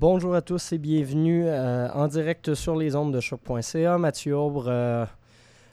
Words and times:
Bonjour 0.00 0.36
à 0.36 0.42
tous 0.42 0.72
et 0.72 0.78
bienvenue 0.78 1.42
euh, 1.48 1.88
en 1.92 2.06
direct 2.06 2.54
sur 2.54 2.76
les 2.76 2.94
ondes 2.94 3.12
de 3.12 3.18
choc.ca. 3.18 3.98
Mathieu 3.98 4.36
Aubre 4.36 4.66
euh, 4.68 5.04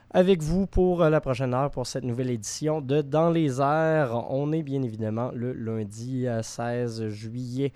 avec 0.09 0.41
vous 0.41 0.65
pour 0.65 1.03
euh, 1.03 1.11
la 1.11 1.21
prochaine 1.21 1.53
heure 1.53 1.69
pour 1.69 1.85
cette 1.85 2.03
nouvelle 2.03 2.31
édition 2.31 2.81
de 2.81 3.03
Dans 3.03 3.29
les 3.29 3.61
airs. 3.61 4.25
On 4.31 4.51
est 4.51 4.63
bien 4.63 4.81
évidemment 4.81 5.29
le 5.31 5.53
lundi 5.53 6.25
16 6.41 7.09
juillet 7.09 7.71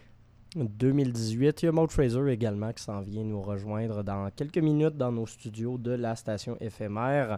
2018. 0.55 1.61
Il 1.61 1.65
y 1.67 1.69
a 1.69 1.71
Maud 1.71 1.91
Fraser 1.91 2.31
également 2.31 2.73
qui 2.73 2.81
s'en 2.81 3.01
vient 3.01 3.23
nous 3.23 3.43
rejoindre 3.43 4.03
dans 4.03 4.31
quelques 4.35 4.57
minutes 4.57 4.97
dans 4.97 5.11
nos 5.11 5.27
studios 5.27 5.77
de 5.77 5.91
la 5.91 6.15
station 6.15 6.57
éphémère. 6.59 7.37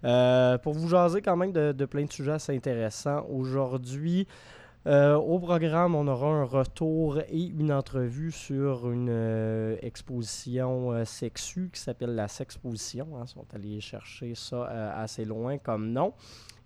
pour 0.00 0.72
vous 0.72 0.88
jaser 0.88 1.20
quand 1.20 1.36
même 1.36 1.52
de, 1.52 1.72
de 1.72 1.84
plein 1.84 2.06
de 2.06 2.12
sujets 2.12 2.32
assez 2.32 2.56
intéressants 2.56 3.26
aujourd'hui. 3.28 4.26
Euh, 4.86 5.16
au 5.16 5.40
programme, 5.40 5.96
on 5.96 6.06
aura 6.06 6.28
un 6.28 6.44
retour 6.44 7.18
et 7.18 7.42
une 7.42 7.72
entrevue 7.72 8.30
sur 8.30 8.88
une 8.88 9.08
euh, 9.10 9.76
exposition 9.82 10.92
euh, 10.92 11.04
sexue 11.04 11.70
qui 11.72 11.80
s'appelle 11.80 12.14
la 12.14 12.28
Sexposition. 12.28 13.08
Hein, 13.16 13.24
ils 13.24 13.28
sont 13.28 13.46
allés 13.52 13.80
chercher 13.80 14.36
ça 14.36 14.92
assez 14.94 15.24
loin 15.24 15.58
comme 15.58 15.90
nom. 15.90 16.12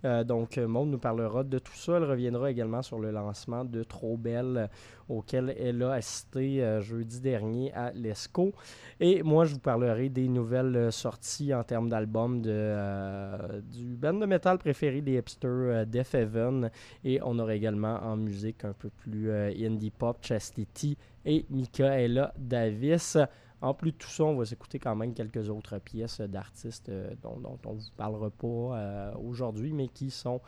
Euh, 0.05 0.23
donc, 0.23 0.57
Maud 0.57 0.89
nous 0.89 0.97
parlera 0.97 1.43
de 1.43 1.59
tout 1.59 1.75
ça. 1.75 1.97
Elle 1.97 2.03
reviendra 2.03 2.51
également 2.51 2.81
sur 2.81 2.99
le 2.99 3.11
lancement 3.11 3.65
de 3.65 3.83
Trop 3.83 4.17
Belle, 4.17 4.69
auquel 5.09 5.55
elle 5.59 5.83
a 5.83 5.93
assisté 5.93 6.63
euh, 6.63 6.81
jeudi 6.81 7.19
dernier 7.19 7.73
à 7.73 7.91
l'ESCO. 7.91 8.53
Et 8.99 9.23
moi, 9.23 9.45
je 9.45 9.53
vous 9.53 9.59
parlerai 9.59 10.09
des 10.09 10.27
nouvelles 10.27 10.75
euh, 10.75 10.91
sorties 10.91 11.53
en 11.53 11.63
termes 11.63 11.89
d'albums 11.89 12.41
du 12.41 13.95
band 13.95 14.13
de 14.13 14.25
métal 14.25 14.57
préféré 14.57 15.01
des 15.01 15.17
hipsters, 15.17 15.85
Death 15.85 16.13
Heaven. 16.15 16.69
Et 17.03 17.19
on 17.23 17.37
aura 17.39 17.55
également 17.55 17.99
en 18.03 18.17
musique 18.17 18.65
un 18.65 18.73
peu 18.73 18.89
plus 18.89 19.31
indie 19.31 19.91
pop, 19.91 20.17
Chastity 20.21 20.97
et 21.25 21.45
Michaela 21.49 22.33
Davis. 22.37 23.17
En 23.61 23.75
plus 23.75 23.91
de 23.91 23.97
tout 23.97 24.09
ça, 24.09 24.23
on 24.23 24.35
va 24.35 24.45
s'écouter 24.45 24.79
quand 24.79 24.95
même 24.95 25.13
quelques 25.13 25.49
autres 25.49 25.77
pièces 25.77 26.19
d'artistes 26.21 26.89
euh, 26.89 27.13
dont, 27.21 27.59
on 27.65 27.73
ne 27.73 27.77
vous 27.77 27.85
parlera 27.95 28.31
pas 28.31 28.47
euh, 28.47 29.13
aujourd'hui, 29.23 29.71
mais 29.71 29.87
qui 29.87 30.09
sont 30.09 30.41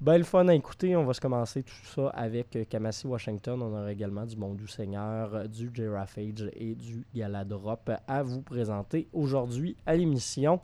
belles 0.00 0.22
fun 0.22 0.46
à 0.46 0.54
écouter. 0.54 0.94
On 0.94 1.04
va 1.04 1.12
se 1.12 1.20
commencer 1.20 1.64
tout 1.64 1.84
ça 1.84 2.08
avec 2.10 2.54
euh, 2.54 2.64
Kamasi 2.64 3.08
Washington. 3.08 3.60
On 3.62 3.72
aura 3.72 3.90
également 3.90 4.24
du 4.24 4.36
Bon 4.36 4.54
Doux 4.54 4.68
Seigneur, 4.68 5.48
du 5.48 5.70
J-Raffage 5.74 6.50
et 6.54 6.76
du 6.76 7.04
Galadrop 7.12 7.90
à 8.06 8.22
vous 8.22 8.42
présenter 8.42 9.08
aujourd'hui 9.12 9.76
à 9.84 9.96
l'émission. 9.96 10.60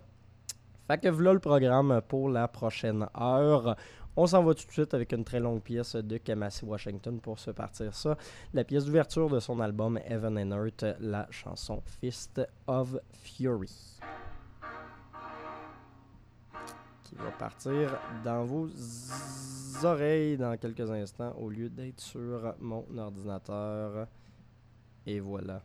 Fait 0.87 0.99
que 0.99 1.09
voilà 1.09 1.33
le 1.33 1.41
programme 1.41 2.01
pour 2.07 2.31
la 2.31 2.47
prochaine 2.47 3.07
heure. 3.21 3.77
On 4.21 4.27
s'en 4.27 4.43
va 4.43 4.53
tout 4.53 4.67
de 4.67 4.73
suite 4.73 4.95
avec 4.95 5.13
une 5.13 5.23
très 5.23 5.39
longue 5.39 5.63
pièce 5.63 5.95
de 5.95 6.17
Kamasi 6.17 6.65
Washington 6.65 7.21
pour 7.21 7.39
se 7.39 7.53
partir 7.53 7.95
ça. 7.95 8.19
La 8.53 8.65
pièce 8.65 8.85
d'ouverture 8.85 9.31
de 9.31 9.39
son 9.39 9.61
album 9.61 9.97
Heaven 10.05 10.37
and 10.39 10.51
Earth, 10.51 10.85
la 10.99 11.29
chanson 11.31 11.81
Fist 12.01 12.41
of 12.67 12.97
Fury. 13.13 14.01
Qui 17.05 17.15
va 17.15 17.31
partir 17.39 17.97
dans 18.25 18.45
vos 18.45 18.69
oreilles 19.85 20.37
dans 20.37 20.57
quelques 20.57 20.91
instants 20.91 21.37
au 21.39 21.49
lieu 21.49 21.69
d'être 21.69 22.01
sur 22.01 22.57
mon 22.59 22.85
ordinateur. 22.99 24.09
Et 25.07 25.21
voilà. 25.21 25.63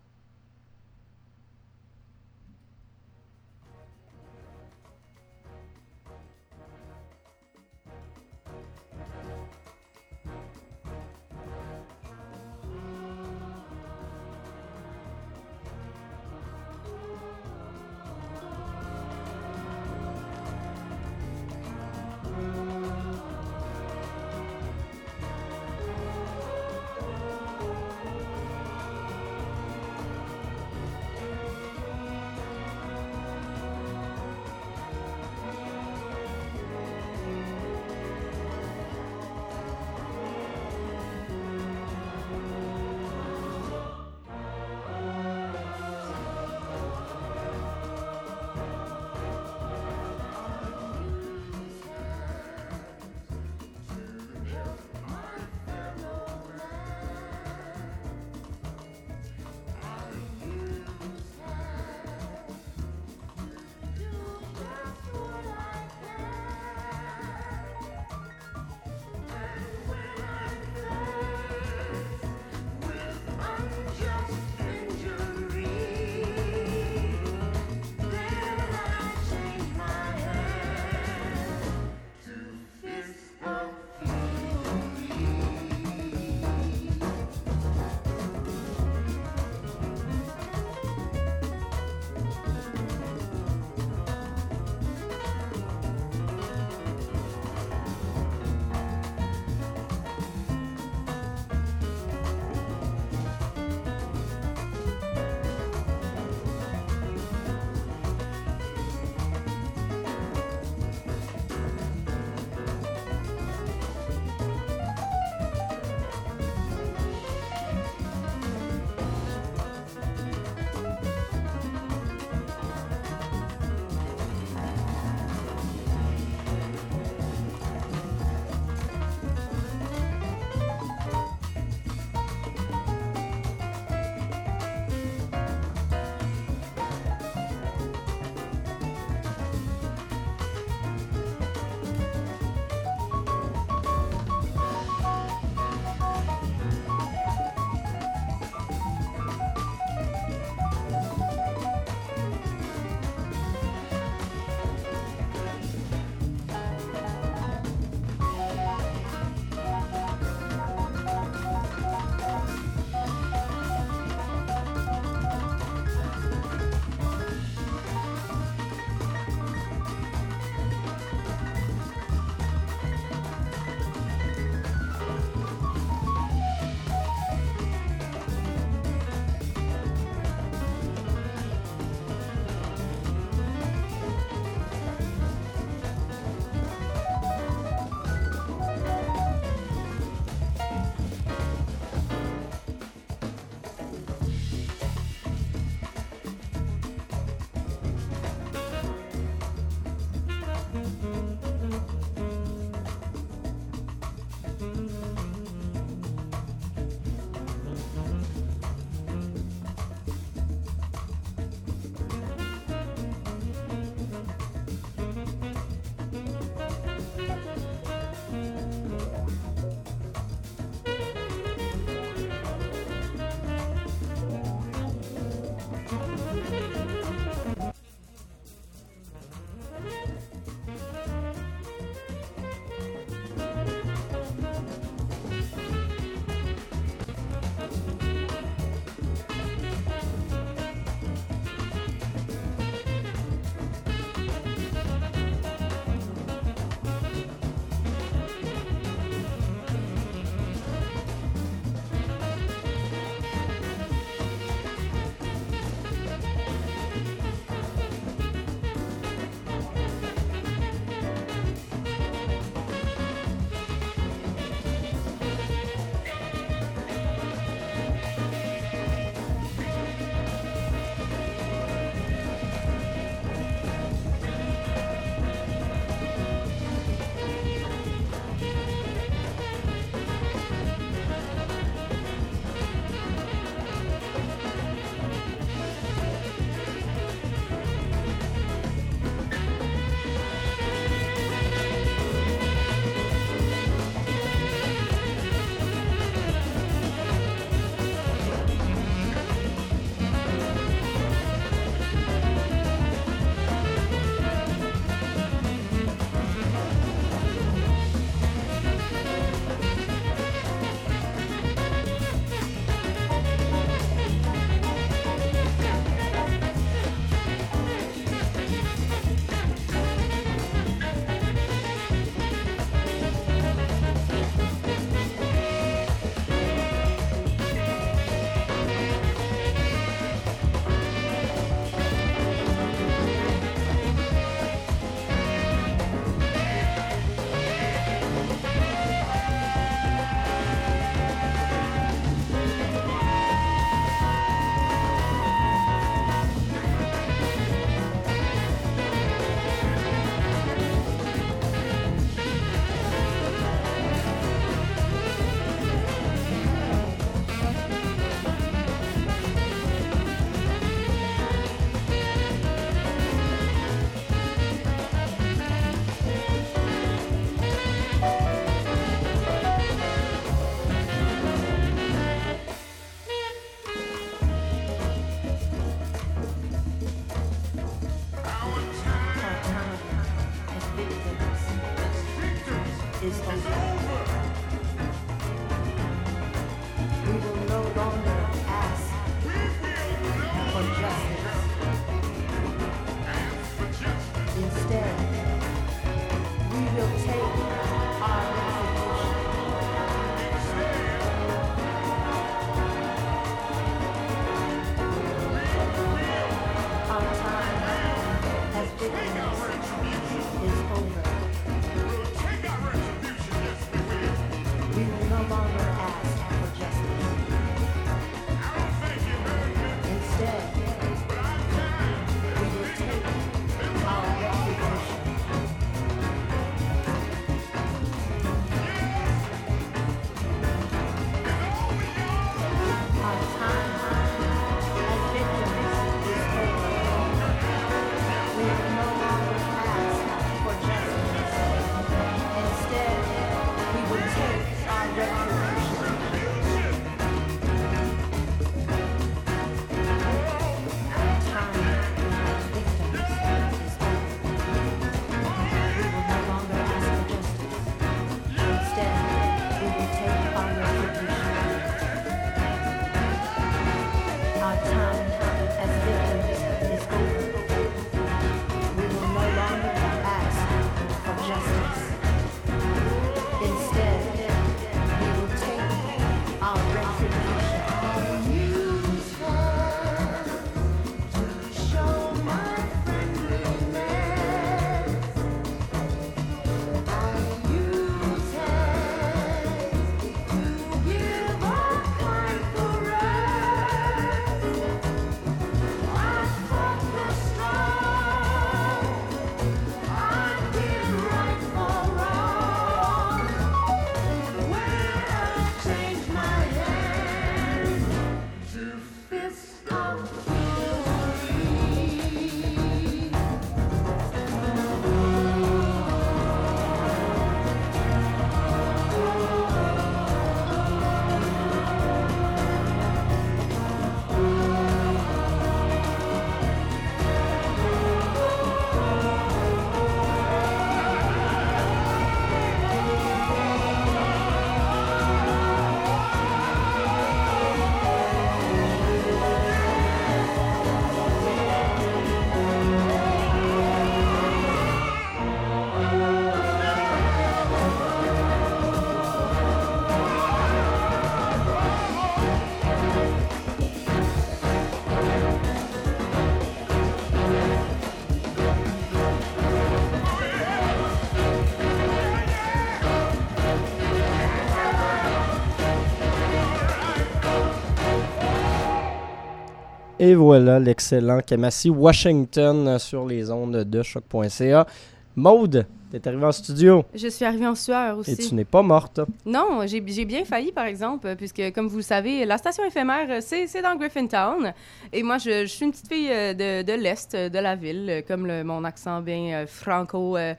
Et 570.06 570.16
voilà 570.16 570.60
l'excellent 570.60 571.22
Kamasi 571.22 571.70
Washington 571.70 572.78
sur 572.78 573.08
les 573.08 573.32
ondes 573.32 573.64
de 573.64 573.82
choc.ca. 573.82 574.68
Maude, 575.16 575.66
t'es 575.90 576.06
arrivé 576.06 576.26
en 576.26 576.32
studio. 576.34 576.84
Je 576.94 577.08
suis 577.08 577.24
arrivée 577.24 577.48
en 577.48 577.56
sueur 577.56 578.00
aussi. 578.00 578.12
Et 578.12 578.18
tu 578.18 578.36
n'es 578.36 578.44
pas 578.44 578.62
morte. 578.62 579.00
Non, 579.26 579.62
j'ai 579.66 579.80
bien 579.80 580.26
failli, 580.26 580.52
par 580.52 580.66
exemple, 580.66 581.16
puisque, 581.16 581.54
comme 581.54 581.68
vous 581.68 581.78
le 581.78 581.84
savez, 581.84 582.26
la 582.26 582.38
station 582.38 582.66
éphémère, 582.66 583.24
c'est 583.24 583.62
dans 583.62 583.78
Griffintown. 583.78 584.54
Et 584.92 585.04
moi, 585.04 585.20
je, 585.20 585.46
suis 585.46 585.64
une 585.64 585.72
petite 585.72 585.88
fille 585.88 586.12
euh, 586.12 586.34
de, 586.34 586.70
de 586.70 586.74
l'Est 586.74 587.16
de 587.16 587.40
la 587.40 587.56
ville, 587.56 588.04
comme 588.06 588.28
le, 588.28 588.44
mon 588.44 588.66
accent 588.66 589.00
bien 589.00 589.44
euh, 589.44 589.48
franco... 589.48 590.18
Euh, 590.18 590.34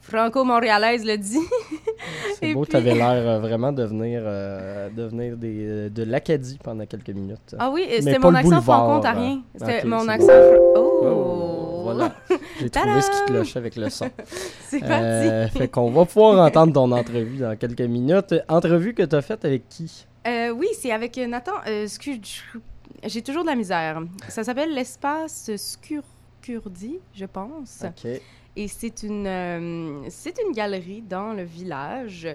franco-montréalaise 0.00 1.04
le 1.04 1.16
dit. 1.16 1.38
C'est 2.40 2.54
beau, 2.54 2.64
tu 2.64 2.76
avais 2.76 2.94
l'air 2.94 3.10
euh, 3.10 3.38
vraiment 3.40 3.72
de 3.72 3.84
venir, 3.84 4.22
euh, 4.24 4.88
de, 4.90 5.04
venir 5.04 5.36
des, 5.36 5.66
euh, 5.66 5.88
de 5.90 6.02
l'Acadie 6.02 6.58
pendant 6.62 6.86
quelques 6.86 7.10
minutes. 7.10 7.54
Ah 7.58 7.70
oui, 7.70 7.86
c'était 8.00 8.18
mon 8.18 8.34
accent 8.34 8.60
franco-ontarien. 8.62 9.42
C'était 9.54 9.84
mon 9.84 10.08
accent... 10.08 10.32
Oh! 10.76 11.00
oh! 11.02 11.56
Voilà, 11.82 12.14
j'ai 12.60 12.70
trouvé 12.70 13.00
ce 13.00 13.10
qui 13.10 13.24
clochait 13.26 13.58
avec 13.58 13.74
le 13.74 13.90
son. 13.90 14.10
C'est 14.68 14.80
parti! 14.80 15.58
fait 15.58 15.68
qu'on 15.68 15.90
va 15.90 16.04
pouvoir 16.04 16.46
entendre 16.46 16.72
ton 16.72 16.92
entrevue 16.92 17.38
dans 17.38 17.56
quelques 17.56 17.80
minutes. 17.80 18.34
Entrevue 18.48 18.94
que 18.94 19.02
tu 19.02 19.16
as 19.16 19.22
faite 19.22 19.44
avec 19.44 19.68
qui? 19.68 20.06
oui, 20.54 20.68
c'est 20.78 20.92
avec 20.92 21.16
Nathan 21.16 21.54
J'ai 21.66 23.22
toujours 23.22 23.42
de 23.42 23.48
la 23.48 23.56
misère. 23.56 24.02
Ça 24.28 24.44
s'appelle 24.44 24.72
l'espace 24.72 25.50
Scurcurdi, 25.56 27.00
je 27.14 27.24
pense. 27.24 27.82
OK. 27.84 28.20
Et 28.60 28.68
c'est 28.68 29.04
une, 29.04 29.26
euh, 29.26 30.02
c'est 30.10 30.38
une 30.38 30.52
galerie 30.52 31.00
dans 31.00 31.32
le 31.32 31.44
village. 31.44 32.28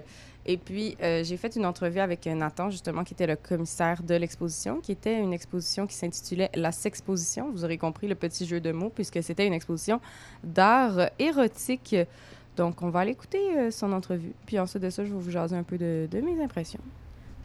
Et 0.44 0.56
puis, 0.56 0.96
euh, 1.00 1.22
j'ai 1.22 1.36
fait 1.36 1.54
une 1.54 1.64
entrevue 1.64 2.00
avec 2.00 2.26
Nathan, 2.26 2.68
justement, 2.68 3.04
qui 3.04 3.14
était 3.14 3.28
le 3.28 3.36
commissaire 3.36 4.02
de 4.02 4.16
l'exposition, 4.16 4.80
qui 4.80 4.90
était 4.90 5.20
une 5.20 5.32
exposition 5.32 5.86
qui 5.86 5.94
s'intitulait 5.94 6.50
La 6.56 6.72
Sexposition. 6.72 7.52
Vous 7.52 7.64
aurez 7.64 7.78
compris 7.78 8.08
le 8.08 8.16
petit 8.16 8.44
jeu 8.44 8.58
de 8.58 8.72
mots, 8.72 8.90
puisque 8.92 9.22
c'était 9.22 9.46
une 9.46 9.52
exposition 9.52 10.00
d'art 10.42 11.10
érotique. 11.20 11.94
Donc, 12.56 12.82
on 12.82 12.90
va 12.90 13.00
aller 13.00 13.12
écouter 13.12 13.56
euh, 13.56 13.70
son 13.70 13.92
entrevue. 13.92 14.32
Puis 14.46 14.58
ensuite 14.58 14.82
de 14.82 14.90
ça, 14.90 15.04
je 15.04 15.12
vais 15.12 15.20
vous 15.20 15.30
jaser 15.30 15.54
un 15.54 15.62
peu 15.62 15.78
de 15.78 16.08
mes 16.12 16.42
impressions. 16.42 16.82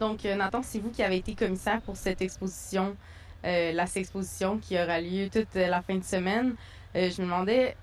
Donc, 0.00 0.24
Nathan, 0.24 0.62
c'est 0.64 0.80
vous 0.80 0.90
qui 0.90 1.04
avez 1.04 1.18
été 1.18 1.36
commissaire 1.36 1.80
pour 1.82 1.96
cette 1.96 2.20
exposition, 2.20 2.96
la 3.44 3.86
Sexposition, 3.86 4.58
qui 4.58 4.74
aura 4.74 5.00
lieu 5.00 5.28
toute 5.28 5.54
la 5.54 5.82
fin 5.82 5.94
de 5.94 6.02
semaine. 6.02 6.54
je 6.96 7.20
me 7.20 7.26
demandais, 7.26 7.76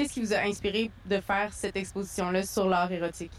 Qu'est-ce 0.00 0.14
qui 0.14 0.20
vous 0.22 0.32
a 0.32 0.38
inspiré 0.38 0.90
de 1.04 1.20
faire 1.20 1.52
cette 1.52 1.76
exposition-là 1.76 2.42
sur 2.44 2.66
l'art 2.66 2.90
érotique? 2.90 3.34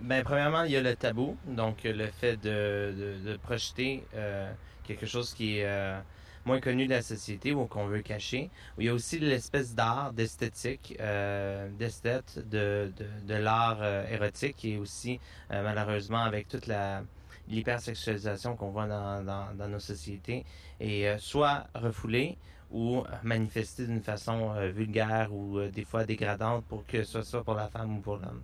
Ben, 0.00 0.22
premièrement, 0.22 0.62
il 0.62 0.70
y 0.70 0.76
a 0.76 0.80
le 0.80 0.94
tabou, 0.94 1.36
donc 1.44 1.82
le 1.82 2.06
fait 2.06 2.36
de, 2.36 3.18
de, 3.26 3.36
projeter 3.36 4.04
euh, 4.14 4.48
quelque 4.84 5.06
chose 5.06 5.34
qui 5.34 5.58
est 5.58 5.66
euh, 5.66 5.98
moins 6.44 6.60
connu 6.60 6.84
de 6.86 6.90
la 6.90 7.02
société 7.02 7.52
ou 7.52 7.66
qu'on 7.66 7.86
veut 7.86 8.02
cacher. 8.02 8.48
Il 8.78 8.84
y 8.84 8.90
a 8.90 8.94
aussi 8.94 9.18
l'espèce 9.18 9.74
d'art, 9.74 10.12
d'esthétique, 10.12 10.96
euh, 11.00 11.68
d'esthète, 11.80 12.48
de, 12.48 12.92
de, 13.26 13.34
l'art 13.34 13.84
érotique 14.08 14.64
et 14.64 14.76
aussi, 14.76 15.18
malheureusement, 15.50 16.22
avec 16.22 16.46
toute 16.46 16.68
la 16.68 17.02
l'hypersexualisation 17.48 18.54
qu'on 18.54 18.70
voit 18.70 18.86
dans, 18.86 19.22
dans, 19.24 19.52
dans, 19.52 19.68
nos 19.68 19.80
sociétés, 19.80 20.46
et 20.80 21.08
soit 21.18 21.66
refoulée, 21.74 22.38
ou 22.74 23.04
manifester 23.22 23.86
d'une 23.86 24.02
façon 24.02 24.52
euh, 24.56 24.70
vulgaire 24.70 25.32
ou 25.32 25.58
euh, 25.58 25.70
des 25.70 25.84
fois 25.84 26.04
dégradante 26.04 26.64
pour 26.64 26.84
que 26.84 27.04
ce 27.04 27.22
soit 27.22 27.44
pour 27.44 27.54
la 27.54 27.68
femme 27.68 27.98
ou 27.98 28.00
pour 28.00 28.16
l'homme. 28.16 28.42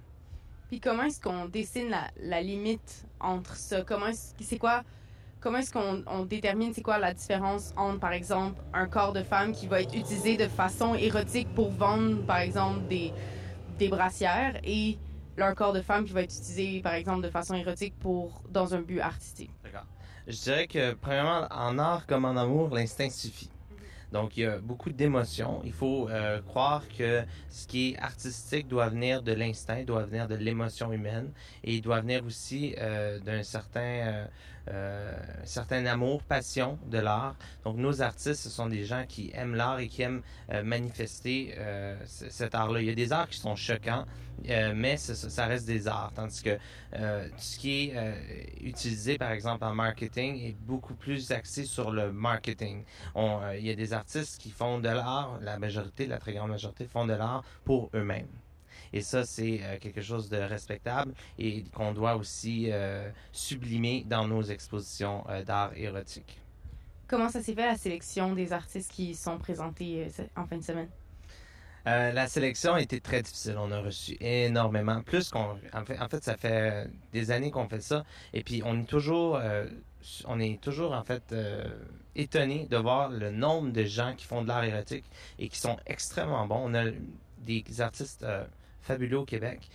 Puis 0.68 0.78
comment 0.78 1.02
est-ce 1.02 1.20
qu'on 1.20 1.46
dessine 1.46 1.90
la, 1.90 2.06
la, 2.22 2.40
limite 2.40 3.04
entre 3.18 3.56
ça? 3.56 3.82
Comment 3.82 4.12
c'est 4.40 4.58
quoi 4.58 4.82
comment 5.40 5.58
est-ce 5.58 5.72
qu'on 5.72 6.04
on 6.06 6.24
détermine 6.24 6.72
c'est 6.72 6.82
quoi 6.82 6.98
la 6.98 7.12
différence 7.12 7.72
entre 7.76 7.98
par 7.98 8.12
exemple 8.12 8.60
un 8.72 8.86
corps 8.86 9.12
de 9.12 9.22
femme 9.22 9.52
qui 9.52 9.66
va 9.66 9.80
être 9.80 9.96
utilisé 9.96 10.36
de 10.36 10.46
façon 10.46 10.94
érotique 10.94 11.48
pour 11.54 11.70
vendre 11.72 12.24
par 12.24 12.38
exemple 12.38 12.86
des, 12.88 13.12
des 13.78 13.88
brassières 13.88 14.60
et 14.62 14.96
leur 15.36 15.54
corps 15.56 15.72
de 15.72 15.80
femme 15.80 16.04
qui 16.04 16.12
va 16.12 16.22
être 16.22 16.32
utilisé 16.32 16.80
par 16.82 16.94
exemple 16.94 17.22
de 17.22 17.30
façon 17.30 17.54
érotique 17.54 17.94
pour 17.98 18.42
dans 18.48 18.74
un 18.74 18.80
but 18.80 19.00
artistique? 19.00 19.50
D'accord. 19.64 19.86
Je 20.28 20.36
dirais 20.36 20.66
que 20.68 20.92
premièrement 20.92 21.48
en 21.50 21.78
art 21.78 22.06
comme 22.06 22.26
en 22.26 22.36
amour 22.36 22.72
l'instinct 22.72 23.10
suffit. 23.10 23.50
Donc, 24.12 24.36
il 24.36 24.40
y 24.40 24.46
a 24.46 24.58
beaucoup 24.58 24.90
d'émotions. 24.90 25.62
Il 25.64 25.72
faut 25.72 26.08
euh, 26.08 26.40
croire 26.42 26.82
que 26.96 27.22
ce 27.48 27.66
qui 27.66 27.90
est 27.90 27.98
artistique 27.98 28.68
doit 28.68 28.88
venir 28.88 29.22
de 29.22 29.32
l'instinct, 29.32 29.84
doit 29.84 30.04
venir 30.04 30.26
de 30.28 30.34
l'émotion 30.34 30.92
humaine 30.92 31.30
et 31.64 31.74
il 31.74 31.82
doit 31.82 32.00
venir 32.00 32.24
aussi 32.24 32.74
euh, 32.78 33.18
d'un 33.20 33.42
certain, 33.42 34.28
euh, 34.68 35.12
euh 35.12 35.12
certain 35.44 35.84
amour, 35.86 36.22
passion 36.22 36.78
de 36.86 36.98
l'art. 36.98 37.34
Donc, 37.64 37.76
nos 37.76 38.02
artistes, 38.02 38.42
ce 38.42 38.50
sont 38.50 38.68
des 38.68 38.84
gens 38.84 39.04
qui 39.08 39.30
aiment 39.34 39.54
l'art 39.54 39.80
et 39.80 39.88
qui 39.88 40.02
aiment 40.02 40.22
manifester 40.64 41.54
cet 42.06 42.54
art-là. 42.54 42.80
Il 42.80 42.86
y 42.86 42.90
a 42.90 42.94
des 42.94 43.12
arts 43.12 43.28
qui 43.28 43.38
sont 43.38 43.56
choquants, 43.56 44.04
euh, 44.48 44.72
mais 44.74 44.96
ça, 44.96 45.46
reste 45.46 45.66
des 45.66 45.88
arts. 45.88 46.12
Tandis 46.14 46.42
que 46.42 46.58
euh, 46.94 47.28
ce 47.36 47.58
qui 47.58 47.88
est 47.88 47.92
euh, 47.96 48.14
utilisé, 48.62 49.18
par 49.18 49.32
exemple, 49.32 49.64
en 49.64 49.74
marketing, 49.74 50.40
est 50.40 50.56
beaucoup 50.60 50.94
plus 50.94 51.30
axé 51.30 51.64
sur 51.64 51.90
le 51.90 52.12
marketing. 52.12 52.84
Il 53.16 53.66
y 53.66 53.70
a 53.70 53.74
des 53.74 53.92
artistes 53.92 54.40
qui 54.40 54.50
font 54.50 54.78
de 54.78 54.88
l'art, 54.88 55.38
la 55.42 55.58
majorité, 55.58 56.06
la 56.06 56.18
très 56.18 56.32
grande 56.32 56.50
majorité, 56.50 56.86
font 56.86 57.06
de 57.06 57.14
l'art 57.14 57.44
pour 57.64 57.90
eux-mêmes. 57.94 58.28
Et 58.92 59.00
ça, 59.02 59.24
c'est 59.24 59.60
quelque 59.80 60.02
chose 60.02 60.28
de 60.28 60.36
respectable 60.36 61.12
et 61.38 61.64
qu'on 61.74 61.92
doit 61.92 62.16
aussi 62.16 62.70
sublimer 63.32 64.04
dans 64.06 64.26
nos 64.26 64.42
expositions 64.42 65.24
d'art 65.46 65.72
érotique. 65.76 66.40
Comment 67.06 67.28
ça 67.28 67.42
s'est 67.42 67.54
fait 67.54 67.66
la 67.66 67.76
sélection 67.76 68.34
des 68.34 68.52
artistes 68.52 68.92
qui 68.92 69.14
sont 69.14 69.38
présentés 69.38 70.08
en 70.36 70.46
fin 70.46 70.56
de 70.56 70.62
semaine? 70.62 70.88
Euh, 71.86 72.12
la 72.12 72.26
sélection 72.26 72.74
a 72.74 72.80
été 72.80 73.00
très 73.00 73.22
difficile. 73.22 73.56
On 73.58 73.70
a 73.72 73.80
reçu 73.80 74.16
énormément. 74.20 75.02
Plus 75.02 75.30
qu'on. 75.30 75.58
En 75.72 75.84
fait, 75.84 75.98
en 75.98 76.08
fait, 76.08 76.22
ça 76.22 76.36
fait 76.36 76.88
des 77.12 77.30
années 77.30 77.50
qu'on 77.50 77.68
fait 77.68 77.80
ça. 77.80 78.04
Et 78.32 78.42
puis, 78.42 78.62
on 78.64 78.80
est 78.80 78.84
toujours. 78.84 79.36
Euh, 79.36 79.66
on 80.26 80.40
est 80.40 80.60
toujours, 80.60 80.92
en 80.92 81.04
fait, 81.04 81.22
euh, 81.32 81.64
étonné 82.14 82.66
de 82.70 82.76
voir 82.76 83.10
le 83.10 83.30
nombre 83.30 83.70
de 83.72 83.84
gens 83.84 84.14
qui 84.14 84.26
font 84.26 84.42
de 84.42 84.48
l'art 84.48 84.64
érotique 84.64 85.04
et 85.38 85.48
qui 85.48 85.58
sont 85.58 85.78
extrêmement 85.86 86.46
bons. 86.46 86.62
On 86.64 86.74
a 86.74 86.90
des 87.38 87.64
artistes 87.80 88.24
fabuleux 88.82 89.18
au 89.18 89.24
Québec. 89.24 89.68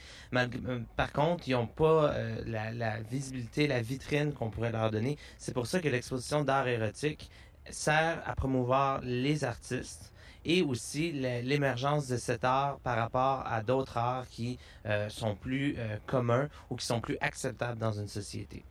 par 0.96 1.12
contre, 1.14 1.48
ils 1.48 1.52
n'ont 1.52 1.68
pas 1.68 2.14
la, 2.46 2.72
la, 2.72 3.00
visibilité, 3.02 3.68
la 3.68 3.82
vitrine 3.82 4.34
qu'on 4.34 4.50
pourrait 4.50 4.72
leur 4.72 4.92
donner. 4.92 5.18
C'est 5.38 5.54
pour 5.54 5.68
ça 5.68 5.80
que 5.80 5.90
l'exposition 5.90 6.44
d'art 6.44 6.68
érotique 6.68 7.30
sert 7.70 8.22
à 8.26 8.36
promouvoir 8.36 9.02
les 9.04 9.44
artistes 9.44 10.12
et 10.46 10.62
aussi 10.62 11.12
l'émergence 11.12 12.08
de 12.08 12.18
cet 12.18 12.44
art 12.44 12.78
par 12.80 12.98
rapport 12.98 13.46
à 13.48 13.64
d'autres 13.64 13.98
arts 13.98 14.28
qui 14.30 14.60
euh, 14.86 15.10
sont 15.10 15.36
plus 15.36 15.76
euh, 15.78 15.98
communs 16.06 16.48
ou 16.70 16.76
qui 16.76 16.86
sont 16.86 17.02
plus 17.02 17.18
acceptables 17.20 17.80
dans 17.80 17.94
une 17.94 18.08
société. 18.08 18.64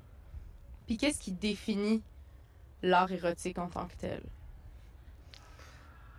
Puis 0.86 0.96
qu'est-ce 0.96 1.20
qui 1.20 1.32
définit 1.32 2.02
l'art 2.82 3.10
érotique 3.10 3.58
en 3.58 3.68
tant 3.68 3.86
que 3.86 3.96
tel? 3.96 4.22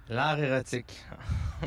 L'art 0.09 0.39
érotique. 0.39 1.03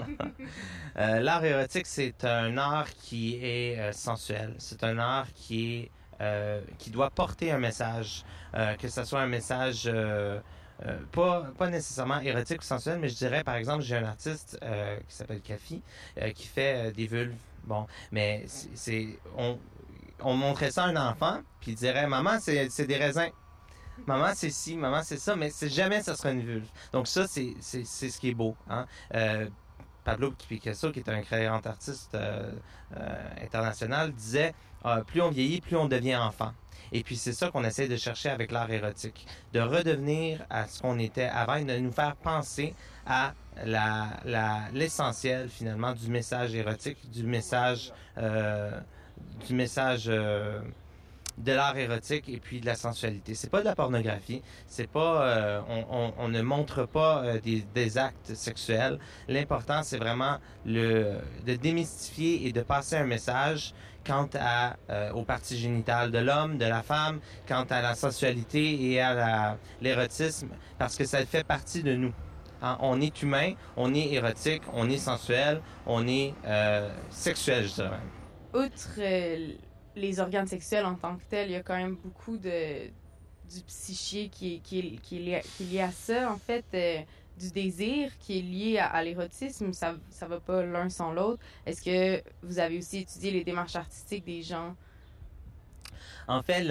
Euh, 0.97 1.21
l'art 1.21 1.45
érotique, 1.45 1.87
c'est 1.87 2.25
un 2.25 2.59
art 2.59 2.91
qui 2.91 3.37
est 3.37 3.93
sensuel. 3.93 4.57
C'est 4.59 4.83
un 4.83 4.99
art 4.99 5.29
qui 5.33 5.77
est 5.77 5.91
qui 6.79 6.91
doit 6.91 7.11
porter 7.11 7.53
un 7.53 7.59
message, 7.59 8.25
que 8.81 8.89
ce 8.89 9.05
soit 9.05 9.21
un 9.21 9.29
message 9.29 9.89
pas, 11.13 11.45
pas 11.57 11.69
nécessairement 11.69 12.19
érotique 12.19 12.63
ou 12.63 12.65
sensuel, 12.65 12.99
mais 12.99 13.09
je 13.09 13.15
dirais, 13.15 13.45
par 13.45 13.55
exemple, 13.55 13.85
j'ai 13.85 13.97
un 13.97 14.07
artiste 14.07 14.59
qui 15.09 15.15
s'appelle 15.15 15.41
Kafi, 15.41 15.81
qui 16.35 16.47
fait 16.49 16.91
des 16.91 17.07
vulves. 17.07 17.37
Bon, 17.63 17.87
mais 18.11 18.45
c'est... 18.49 19.07
On, 19.37 19.57
on 20.21 20.35
montrait 20.35 20.73
ça 20.73 20.83
à 20.83 20.89
un 20.89 20.97
enfant, 20.97 21.39
puis 21.61 21.73
il 21.73 21.77
dirait, 21.77 22.09
maman, 22.09 22.41
c'est 22.41 22.87
des 22.87 22.97
raisins 22.97 23.31
maman 24.07 24.33
c'est 24.35 24.51
ci, 24.51 24.77
maman 24.77 25.03
c'est 25.03 25.19
ça, 25.19 25.37
mais 25.37 25.51
jamais 25.63 26.03
ça 26.03 26.17
sera 26.17 26.31
une 26.31 26.43
vulve. 26.43 26.69
Donc 26.93 27.07
ça, 27.07 27.27
c'est 27.27 27.55
ce 27.61 28.19
qui 28.19 28.31
est 28.31 28.35
beau. 28.35 28.57
Hein? 28.69 28.87
Euh, 29.15 29.49
Pablo 30.05 30.33
Picasso, 30.49 30.91
qui 30.93 31.01
est 31.01 31.09
un 31.09 31.23
créant 31.23 31.61
artiste 31.65 32.15
euh, 32.15 32.53
euh, 32.97 33.29
international, 33.43 34.13
disait 34.13 34.55
ah, 34.85 35.03
plus 35.07 35.21
on 35.21 35.31
vieillit, 35.31 35.61
plus 35.61 35.77
on 35.77 35.87
devient 35.87 36.17
enfant. 36.17 36.53
Et 36.93 37.03
puis 37.03 37.17
c'est 37.17 37.33
ça 37.33 37.51
qu'on 37.51 37.65
essaie 37.65 37.89
de 37.89 37.97
chercher 37.97 38.31
avec 38.31 38.51
l'art 38.51 38.71
érotique, 38.71 39.27
de 39.53 39.61
redevenir 39.61 40.45
à 40.49 40.67
ce 40.67 40.81
qu'on 40.81 40.99
était 40.99 41.25
avant 41.25 41.57
et 41.57 41.65
de 41.65 41.77
nous 41.77 41.93
faire 41.93 42.17
penser 42.17 42.75
à 43.07 43.35
l'essentiel 44.73 45.43
la, 45.43 45.49
finalement 45.49 45.93
du 45.93 46.09
message 46.09 46.55
érotique, 46.55 47.11
du 47.11 47.25
message, 47.25 47.93
du 48.17 49.55
message 49.55 50.11
de 51.45 51.53
l'art 51.53 51.77
érotique 51.77 52.29
et 52.29 52.39
puis 52.39 52.61
de 52.61 52.67
la 52.67 52.75
sensualité. 52.75 53.35
C'est 53.35 53.51
pas 53.51 53.61
de 53.61 53.65
la 53.65 53.75
pornographie, 53.75 54.43
c'est 54.67 54.89
pas, 54.89 55.23
euh, 55.23 55.61
on, 56.19 56.29
ne 56.29 56.43
montre 56.43 56.85
pas 56.87 57.23
euh, 57.25 57.41
des, 57.41 57.99
actes 57.99 58.35
sexuels. 58.35 58.99
L'important, 59.29 59.83
c'est 59.83 59.99
vraiment 59.99 60.39
le, 60.67 61.19
de 61.47 61.55
démystifier 61.55 62.47
et 62.47 62.53
de 62.53 62.63
passer 62.63 62.97
un 62.97 63.07
message 63.07 63.75
quant 64.07 64.29
à, 64.35 64.77
euh, 64.91 65.13
aux 65.13 65.25
parties 65.25 65.59
génitales 65.59 66.11
de 66.11 66.19
l'homme, 66.19 66.59
de 66.59 66.65
la 66.65 66.83
femme, 66.83 67.21
quant 67.47 67.67
à 67.71 67.83
la 67.83 67.95
sensualité 67.95 68.93
et 68.93 69.01
à 69.01 69.59
l'érotisme, 69.81 70.49
parce 70.79 70.97
que 70.97 71.05
ça 71.05 71.25
fait 71.27 71.45
partie 71.45 71.83
de 71.83 71.95
nous. 71.95 72.13
Hein, 72.61 72.77
on 72.81 73.01
est 73.01 73.23
humain, 73.23 73.53
on 73.77 73.95
est 73.95 74.13
érotique, 74.13 74.63
on 74.73 74.91
est 74.91 74.99
sensuel, 74.99 75.61
on 75.87 76.09
est 76.09 76.35
sexuel, 77.11 77.69
je 77.69 77.75
dirais. 77.75 78.01
Outre 78.55 79.68
les 79.99 80.21
organes 80.21 80.47
sexuels 80.47 80.87
en 80.87 80.95
tant 80.95 81.17
que 81.17 81.23
tels, 81.29 81.49
il 81.49 81.53
y 81.53 81.57
a 81.57 81.63
quand 81.63 81.77
même 81.77 81.97
beaucoup 81.97 82.37
de 82.37 82.89
du 83.49 83.63
psyché 83.63 84.29
qui 84.29 84.57
est, 84.57 84.59
qui, 84.59 84.99
qui, 85.03 85.19
lié, 85.19 85.81
à 85.81 85.91
ça, 85.91 86.31
en 86.31 86.37
fait, 86.37 86.65
euh, 86.75 87.01
du 87.39 87.51
désir 87.51 88.13
qui 88.19 88.39
est 88.39 88.43
lié 88.43 88.79
à, 88.79 89.03
l'érotisme, 89.03 89.73
ça 89.73 89.93
ne 89.95 90.27
va 90.27 90.41
pas 90.41 90.63
l'un 90.63 90.89
sans 90.91 91.13
l'autre. 91.13 91.43
Est-ce 91.65 91.83
que 91.83 92.23
vous 92.43 92.59
avez 92.59 92.79
aussi 92.79 92.99
étudié 92.99 93.31
les 93.31 93.45
démarches 93.45 93.77
artistiques 93.77 94.25
des 94.25 94.43
gens 94.43 94.77
en 96.29 96.43
fait, 96.43 96.67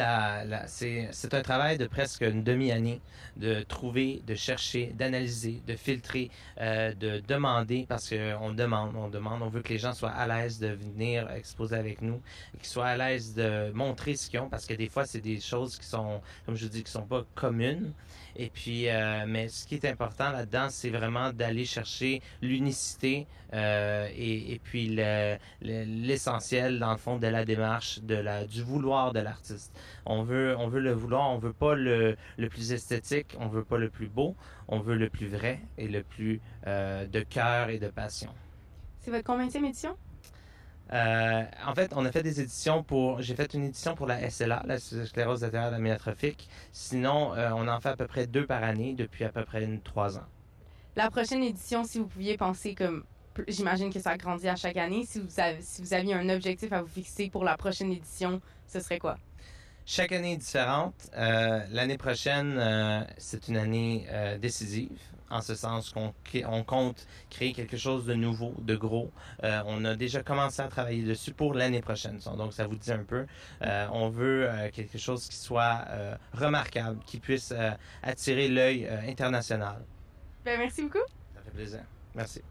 c'est 0.67 1.33
un 1.33 1.41
travail 1.41 1.77
de 1.77 1.87
presque 1.87 2.21
une 2.21 2.43
demi-année 2.43 3.01
de 3.37 3.61
trouver, 3.61 4.21
de 4.25 4.35
chercher, 4.35 4.93
d'analyser, 4.95 5.61
de 5.67 5.75
filtrer, 5.75 6.29
euh, 6.59 6.93
de 6.93 7.21
demander, 7.27 7.85
parce 7.87 8.09
qu'on 8.09 8.51
demande, 8.51 8.95
on 8.95 9.09
demande, 9.09 9.41
on 9.41 9.49
veut 9.49 9.61
que 9.61 9.69
les 9.69 9.79
gens 9.79 9.93
soient 9.93 10.11
à 10.11 10.27
l'aise 10.27 10.59
de 10.59 10.67
venir 10.67 11.29
exposer 11.31 11.75
avec 11.75 12.01
nous, 12.01 12.21
qu'ils 12.59 12.67
soient 12.67 12.87
à 12.87 12.97
l'aise 12.97 13.33
de 13.33 13.71
montrer 13.73 14.15
ce 14.15 14.29
qu'ils 14.29 14.39
ont, 14.39 14.49
parce 14.49 14.65
que 14.65 14.73
des 14.73 14.89
fois, 14.89 15.05
c'est 15.05 15.21
des 15.21 15.39
choses 15.39 15.77
qui 15.77 15.85
sont, 15.85 16.21
comme 16.45 16.55
je 16.55 16.65
vous 16.65 16.71
dis, 16.71 16.83
qui 16.83 16.91
sont 16.91 17.05
pas 17.05 17.25
communes. 17.35 17.93
Et 18.39 18.49
puis, 18.49 18.87
euh, 18.87 19.25
mais 19.27 19.47
ce 19.47 19.65
qui 19.65 19.75
est 19.75 19.85
important 19.85 20.31
là-dedans, 20.31 20.67
c'est 20.69 20.91
vraiment 20.91 21.33
d'aller 21.33 21.65
chercher 21.65 22.21
l'unicité 22.41 23.25
euh, 23.53 24.07
et, 24.15 24.53
et, 24.53 24.59
puis 24.59 24.95
l'essentiel, 25.61 26.77
dans 26.77 26.91
le 26.91 26.97
fond, 26.97 27.17
de 27.17 27.27
la 27.27 27.45
démarche, 27.45 27.99
de 28.01 28.15
la, 28.15 28.45
du 28.45 28.61
vouloir 28.61 29.11
de 29.13 29.21
l'artiste. 29.21 29.46
On 30.05 30.23
veut, 30.23 30.55
on 30.57 30.67
veut 30.67 30.79
le 30.79 30.91
vouloir, 30.91 31.29
on 31.31 31.37
veut 31.37 31.53
pas 31.53 31.75
le, 31.75 32.17
le 32.37 32.49
plus 32.49 32.71
esthétique, 32.71 33.35
on 33.39 33.47
veut 33.47 33.63
pas 33.63 33.77
le 33.77 33.89
plus 33.89 34.07
beau, 34.07 34.35
on 34.67 34.79
veut 34.79 34.95
le 34.95 35.09
plus 35.09 35.27
vrai 35.27 35.61
et 35.77 35.87
le 35.87 36.03
plus 36.03 36.41
euh, 36.65 37.05
de 37.05 37.21
cœur 37.21 37.69
et 37.69 37.79
de 37.79 37.87
passion. 37.87 38.33
C'est 38.99 39.11
votre 39.11 39.23
combien 39.23 39.47
édition? 39.47 39.95
Euh, 40.93 41.43
en 41.65 41.75
fait, 41.75 41.91
on 41.95 42.05
a 42.05 42.11
fait 42.11 42.23
des 42.23 42.39
éditions 42.39 42.83
pour. 42.83 43.21
J'ai 43.21 43.35
fait 43.35 43.53
une 43.53 43.65
édition 43.65 43.95
pour 43.95 44.07
la 44.07 44.29
SLA, 44.29 44.63
la 44.65 44.79
sclérose 44.79 45.41
latérale 45.41 45.73
amyotrophique. 45.73 46.47
Sinon, 46.71 47.35
euh, 47.35 47.51
on 47.53 47.67
en 47.67 47.79
fait 47.79 47.89
à 47.89 47.97
peu 47.97 48.07
près 48.07 48.27
deux 48.27 48.45
par 48.45 48.63
année 48.63 48.93
depuis 48.93 49.25
à 49.25 49.29
peu 49.29 49.43
près 49.43 49.63
une, 49.63 49.81
trois 49.81 50.17
ans. 50.17 50.25
La 50.95 51.09
prochaine 51.09 51.43
édition, 51.43 51.83
si 51.83 51.99
vous 51.99 52.07
pouviez 52.07 52.37
penser 52.37 52.73
comme. 52.73 53.03
J'imagine 53.47 53.93
que 53.93 53.99
ça 53.99 54.17
grandit 54.17 54.47
à 54.47 54.55
chaque 54.55 54.77
année. 54.77 55.05
Si 55.05 55.19
vous, 55.19 55.39
avez, 55.39 55.61
si 55.61 55.81
vous 55.81 55.93
aviez 55.93 56.15
un 56.15 56.27
objectif 56.29 56.71
à 56.73 56.81
vous 56.81 56.87
fixer 56.87 57.29
pour 57.29 57.43
la 57.43 57.55
prochaine 57.55 57.91
édition, 57.91 58.41
ce 58.65 58.79
serait 58.79 58.97
quoi? 58.97 59.17
Chaque 59.89 60.11
année 60.11 60.33
est 60.33 60.37
différente. 60.37 60.93
Euh, 61.15 61.65
l'année 61.71 61.97
prochaine, 61.97 63.07
c'est 63.17 63.47
une 63.47 63.57
année 63.57 64.05
décisive 64.39 64.99
en 65.29 65.41
ce 65.41 65.55
sens 65.55 65.91
qu'on 65.91 66.13
on 66.47 66.63
compte 66.63 67.07
créer 67.29 67.53
quelque 67.53 67.77
chose 67.77 68.05
de 68.05 68.13
nouveau, 68.13 68.53
de 68.59 68.75
gros. 68.75 69.11
Euh, 69.43 69.61
on 69.65 69.83
a 69.85 69.95
déjà 69.95 70.23
commencé 70.23 70.61
à 70.61 70.67
travailler 70.67 71.03
dessus 71.03 71.31
pour 71.31 71.53
l'année 71.53 71.81
prochaine. 71.81 72.19
Donc, 72.37 72.53
ça 72.53 72.67
vous 72.67 72.75
dit 72.75 72.91
un 72.91 73.03
peu. 73.03 73.25
Euh, 73.61 73.87
on 73.91 74.09
veut 74.09 74.49
euh, 74.49 74.69
quelque 74.71 74.97
chose 74.97 75.27
qui 75.27 75.35
soit 75.35 75.85
remarquable, 76.33 76.99
qui 77.05 77.17
puisse 77.17 77.53
attirer 78.03 78.47
l'œil 78.47 78.87
international. 79.07 79.81
Ben, 80.45 80.57
merci 80.59 80.83
beaucoup. 80.83 80.97
Ça 81.35 81.41
fait 81.43 81.51
plaisir. 81.51 81.79
Merci. 82.15 82.41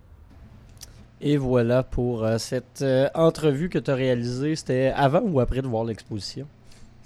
Et 1.20 1.36
voilà 1.38 1.82
pour 1.82 2.28
cette 2.38 2.84
entrevue 3.14 3.68
que 3.68 3.78
tu 3.78 3.90
as 3.90 3.94
réalisée. 3.94 4.54
C'était 4.56 4.92
avant 4.94 5.20
ou 5.20 5.40
après 5.40 5.62
de 5.62 5.66
voir 5.66 5.84
l'exposition? 5.84 6.46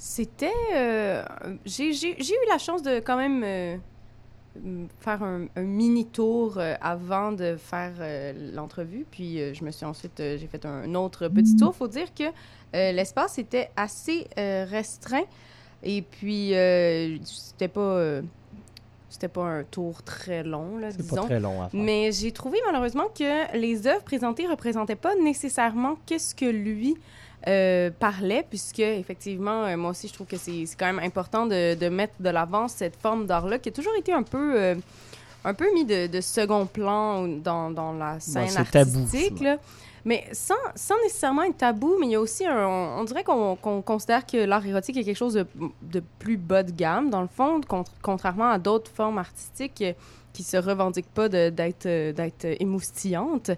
C'était. 0.02 0.50
j'ai 1.66 2.14
eu 2.14 2.48
la 2.48 2.56
chance 2.56 2.82
de 2.82 3.00
quand 3.00 3.18
même 3.18 3.80
faire 4.98 5.22
un, 5.22 5.46
mini 5.56 6.06
tour 6.06 6.58
euh, 6.58 6.74
avant 6.80 7.32
de 7.32 7.56
faire 7.56 7.92
euh, 8.00 8.32
l'entrevue. 8.54 9.06
Puis 9.10 9.40
euh, 9.40 9.54
je 9.54 9.64
me 9.64 9.70
suis 9.70 9.86
ensuite, 9.86 10.14
j'ai 10.18 10.46
fait 10.46 10.64
un 10.66 10.94
autre 10.94 11.28
petit 11.28 11.56
tour. 11.56 11.74
Faut 11.74 11.88
dire 11.88 12.12
que 12.14 12.24
l'espace 12.72 13.38
était 13.38 13.70
assez 13.76 14.26
restreint. 14.36 15.24
Et 15.82 16.02
puis 16.02 16.52
c'était 17.24 17.68
pas 17.68 18.20
c'était 19.08 19.28
pas 19.28 19.42
un 19.42 19.64
tour 19.64 20.04
très 20.04 20.44
long, 20.44 20.78
là, 20.78 20.92
disons. 20.92 21.16
Pas 21.16 21.22
très 21.22 21.40
long 21.40 21.62
à 21.62 21.68
faire. 21.68 21.80
Mais 21.80 22.12
j'ai 22.12 22.30
trouvé 22.30 22.58
malheureusement 22.64 23.08
que 23.08 23.56
les 23.56 23.88
œuvres 23.88 24.04
présentées 24.04 24.46
représentaient 24.46 24.94
pas 24.94 25.16
nécessairement 25.16 25.96
qu'est-ce 26.06 26.32
que 26.32 26.44
lui 26.44 26.96
euh, 27.48 27.90
parlait, 27.98 28.44
puisque 28.48 28.80
effectivement, 28.80 29.64
euh, 29.64 29.76
moi 29.76 29.90
aussi, 29.90 30.08
je 30.08 30.12
trouve 30.12 30.26
que 30.26 30.36
c'est 30.36 30.64
quand 30.78 30.86
même 30.86 30.98
important 30.98 31.46
de, 31.46 31.74
de 31.74 31.88
mettre 31.88 32.14
de 32.20 32.28
l'avant 32.28 32.68
cette 32.68 32.96
forme 32.96 33.26
d'art-là 33.26 33.58
qui 33.58 33.70
a 33.70 33.72
toujours 33.72 33.94
été 33.98 34.12
un 34.12 34.22
peu, 34.22 34.60
euh, 34.60 34.74
un 35.44 35.54
peu 35.54 35.72
mis 35.72 35.86
de, 35.86 36.06
de, 36.06 36.20
second 36.20 36.66
plan 36.66 37.26
dans, 37.26 37.70
dans 37.70 37.92
la 37.94 38.20
scène 38.20 38.56
artistique. 38.56 39.28
Tabou, 39.36 39.44
là. 39.44 39.56
Mais 40.04 40.26
sans, 40.32 40.54
sans, 40.74 40.96
nécessairement 41.02 41.42
être 41.42 41.58
tabou, 41.58 41.96
mais 41.98 42.06
il 42.06 42.12
y 42.12 42.14
a 42.14 42.20
aussi 42.20 42.46
un. 42.46 42.66
On, 42.66 43.04
dirait 43.04 43.24
qu'on 43.24 43.56
considère 43.56 44.26
que 44.26 44.38
l'art 44.38 44.66
érotique 44.66 44.96
est 44.96 45.04
quelque 45.04 45.16
chose 45.16 45.34
de, 45.34 45.46
de, 45.82 46.02
plus 46.18 46.36
bas 46.36 46.62
de 46.62 46.72
gamme, 46.72 47.10
dans 47.10 47.22
le 47.22 47.28
fond, 47.28 47.60
contrairement 48.02 48.50
à 48.50 48.58
d'autres 48.58 48.90
formes 48.90 49.18
artistiques 49.18 49.84
qui 50.32 50.42
se 50.42 50.56
revendique 50.56 51.06
pas 51.12 51.28
d'être 51.28 51.86
d'être 51.86 52.46
émoustillante. 52.60 53.50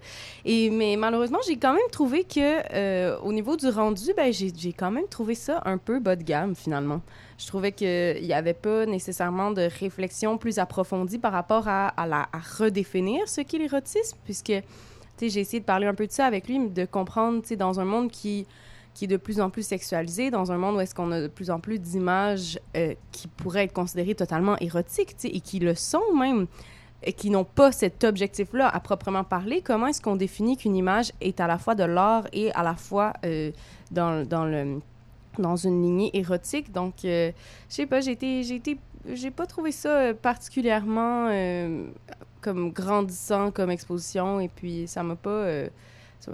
Et 0.45 0.71
mais 0.71 0.97
malheureusement, 0.97 1.39
j'ai 1.47 1.57
quand 1.57 1.73
même 1.73 1.91
trouvé 1.91 2.25
que 2.25 2.75
euh, 2.75 3.19
au 3.21 3.33
niveau 3.33 3.57
du 3.57 3.69
rendu, 3.69 4.13
ben 4.17 4.33
j'ai 4.33 4.73
quand 4.73 4.91
même 4.91 5.09
trouvé 5.09 5.35
ça 5.35 5.63
un 5.65 5.79
peu 5.79 5.99
bas 5.99 6.17
de 6.17 6.23
gamme 6.23 6.55
finalement. 6.55 7.01
Je 7.39 7.47
trouvais 7.47 7.73
qu'il 7.73 8.23
n'y 8.23 8.33
avait 8.33 8.55
pas 8.55 8.87
nécessairement 8.87 9.51
de 9.51 9.69
réflexion 9.81 10.39
plus 10.39 10.59
approfondie 10.59 11.19
par 11.19 11.33
rapport 11.33 11.67
à, 11.67 11.89
à, 11.89 12.07
la, 12.07 12.29
à 12.33 12.39
redéfinir 12.59 13.29
ce 13.29 13.41
qu'est 13.41 13.59
l'érotisme, 13.59 14.17
puisque 14.25 14.53
j'ai 15.21 15.41
essayé 15.41 15.61
de 15.61 15.65
parler 15.65 15.87
un 15.87 15.95
peu 15.95 16.07
de 16.07 16.13
ça 16.13 16.27
avec 16.27 16.49
lui, 16.49 16.59
de 16.69 16.85
comprendre, 16.85 17.43
dans 17.57 17.81
un 17.81 17.85
monde 17.85 18.11
qui 18.11 18.47
qui 18.95 19.05
est 19.07 19.09
de 19.09 19.17
plus 19.17 19.41
en 19.41 19.51
plus 19.51 19.67
sexualisé, 19.67 20.31
dans 20.31 20.53
un 20.53 20.59
monde 20.59 20.77
où 20.77 20.81
est-ce 20.81 20.95
qu'on 20.95 21.13
a 21.13 21.21
de 21.21 21.29
plus 21.29 21.51
en 21.51 21.61
plus 21.61 21.79
d'images 21.79 22.61
euh, 22.77 22.95
qui 23.11 23.29
pourraient 23.29 23.65
être 23.65 23.73
considérées 23.73 24.15
totalement 24.15 24.57
érotiques, 24.59 25.17
et 25.25 25.41
qui 25.41 25.59
le 25.59 25.75
sont 25.75 26.15
même, 26.15 26.47
et 27.03 27.13
qui 27.13 27.31
n'ont 27.31 27.45
pas 27.45 27.73
cet 27.73 28.05
objectif-là 28.05 28.69
à 28.69 28.81
proprement 28.81 29.25
parler. 29.25 29.63
Comment 29.63 29.89
est-ce 29.89 30.01
qu'on 30.01 30.17
définit 30.17 30.57
qu'une 30.57 30.77
image 30.77 31.13
est 31.21 31.41
à 31.41 31.47
la 31.47 31.59
fois 31.59 31.75
de 31.75 31.85
l'art 31.85 32.27
et 32.33 32.53
à 32.53 32.63
la 32.63 32.75
fois 32.75 33.13
euh, 33.25 33.51
dans, 33.91 34.27
dans, 34.27 34.45
le, 34.45 34.81
dans 35.39 35.57
une 35.57 35.83
lignée 35.83 36.11
érotique? 36.17 36.71
Donc, 36.71 37.05
euh, 37.05 37.33
je 37.69 37.75
sais 37.75 37.87
pas, 37.87 38.01
j'ai 38.01 38.13
été, 38.13 38.43
j'ai 38.43 38.57
été, 38.57 38.79
j'ai 39.13 39.31
pas 39.31 39.47
trouvé 39.47 39.73
ça 39.73 40.13
particulièrement 40.15 41.29
comme 42.41 42.73
grandissant 42.73 43.51
comme 43.51 43.71
exposition, 43.71 44.39
et 44.39 44.49
puis 44.49 44.87
ça 44.87 45.03
m'a 45.03 45.17
pas 45.17 45.47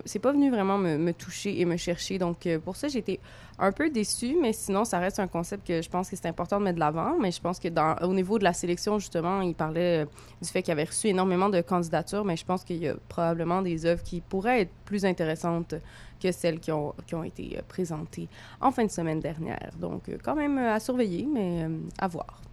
c'est 0.05 0.19
pas 0.19 0.33
venu 0.33 0.51
vraiment 0.51 0.79
me, 0.79 1.13
toucher 1.13 1.61
et 1.61 1.65
me 1.65 1.77
chercher. 1.77 2.19
Donc, 2.19 2.47
euh, 2.47 2.59
pour 2.59 2.77
ça, 2.77 2.89
j'étais 2.89 3.21
un 3.59 3.73
peu 3.73 3.91
déçue, 3.91 4.37
mais 4.41 4.53
sinon, 4.53 4.85
ça 4.85 4.99
reste 4.99 5.19
un 5.19 5.27
concept 5.27 5.67
que 5.67 5.83
je 5.83 5.89
pense 5.89 6.11
que 6.11 6.17
c'est 6.17 6.29
important 6.29 6.59
de 6.59 6.65
mettre 6.65 6.77
de 6.77 6.81
l'avant. 6.81 7.17
Mais 7.19 7.31
je 7.31 7.41
pense 7.41 7.59
que 7.59 7.69
dans, 7.69 7.97
au 8.03 8.13
niveau 8.13 8.39
de 8.39 8.45
la 8.45 8.53
sélection, 8.53 8.99
justement, 8.99 9.41
il 9.41 9.55
parlait 9.55 10.05
euh, 10.05 10.07
du 10.43 10.49
fait 10.49 10.63
qu'il 10.63 10.73
avait 10.73 10.85
reçu 10.85 11.09
énormément 11.09 11.49
de 11.49 11.61
candidatures, 11.61 12.25
mais 12.25 12.37
je 12.37 12.45
pense 12.45 12.65
qu'il 12.65 12.77
y 12.77 12.89
a 12.89 12.95
probablement 13.09 13.63
des 13.63 13.87
œuvres 13.87 14.03
qui 14.03 14.21
pourraient 14.21 14.63
être 14.63 14.73
plus 14.85 15.05
intéressantes 15.05 15.75
que 16.21 16.33
celles 16.33 16.59
qui 16.59 16.73
ont, 16.73 16.95
qui 17.07 17.15
ont 17.15 17.25
été 17.25 17.57
euh, 17.57 17.63
présentées 17.67 18.29
en 18.61 18.71
fin 18.71 18.85
de 18.85 18.91
semaine 18.91 19.21
dernière. 19.21 19.71
Donc, 19.79 20.11
quand 20.23 20.35
même 20.35 20.59
à 20.59 20.81
surveiller, 20.81 21.27
mais 21.27 21.67
à 21.99 22.09
voir. 22.09 22.48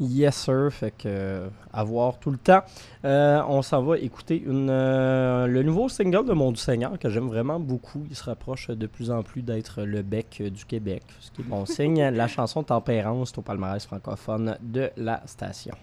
Yes, 0.00 0.34
sir. 0.34 0.70
Fait 0.72 0.90
que, 0.90 1.06
euh, 1.06 1.48
à 1.72 1.84
voir 1.84 2.18
tout 2.18 2.30
le 2.30 2.38
temps. 2.38 2.62
Euh, 3.04 3.40
on 3.48 3.62
s'en 3.62 3.82
va 3.82 3.98
écouter 3.98 4.42
une, 4.44 4.68
euh, 4.70 5.46
le 5.46 5.62
nouveau 5.62 5.88
single 5.88 6.26
de 6.26 6.32
Mon 6.32 6.50
du 6.50 6.60
Seigneur 6.60 6.98
que 6.98 7.08
j'aime 7.08 7.28
vraiment 7.28 7.60
beaucoup. 7.60 8.04
Il 8.10 8.16
se 8.16 8.24
rapproche 8.24 8.70
de 8.70 8.86
plus 8.86 9.10
en 9.10 9.22
plus 9.22 9.42
d'être 9.42 9.82
le 9.82 10.02
bec 10.02 10.42
du 10.42 10.64
Québec, 10.64 11.02
ce 11.20 11.30
qui 11.30 11.42
est 11.42 11.44
bon 11.44 11.64
signe. 11.64 12.02
La 12.10 12.26
chanson 12.26 12.64
Tempérance 12.64 13.32
est 13.32 13.38
au 13.38 13.42
palmarès 13.42 13.84
francophone 13.86 14.56
de 14.62 14.90
la 14.96 15.22
station. 15.26 15.74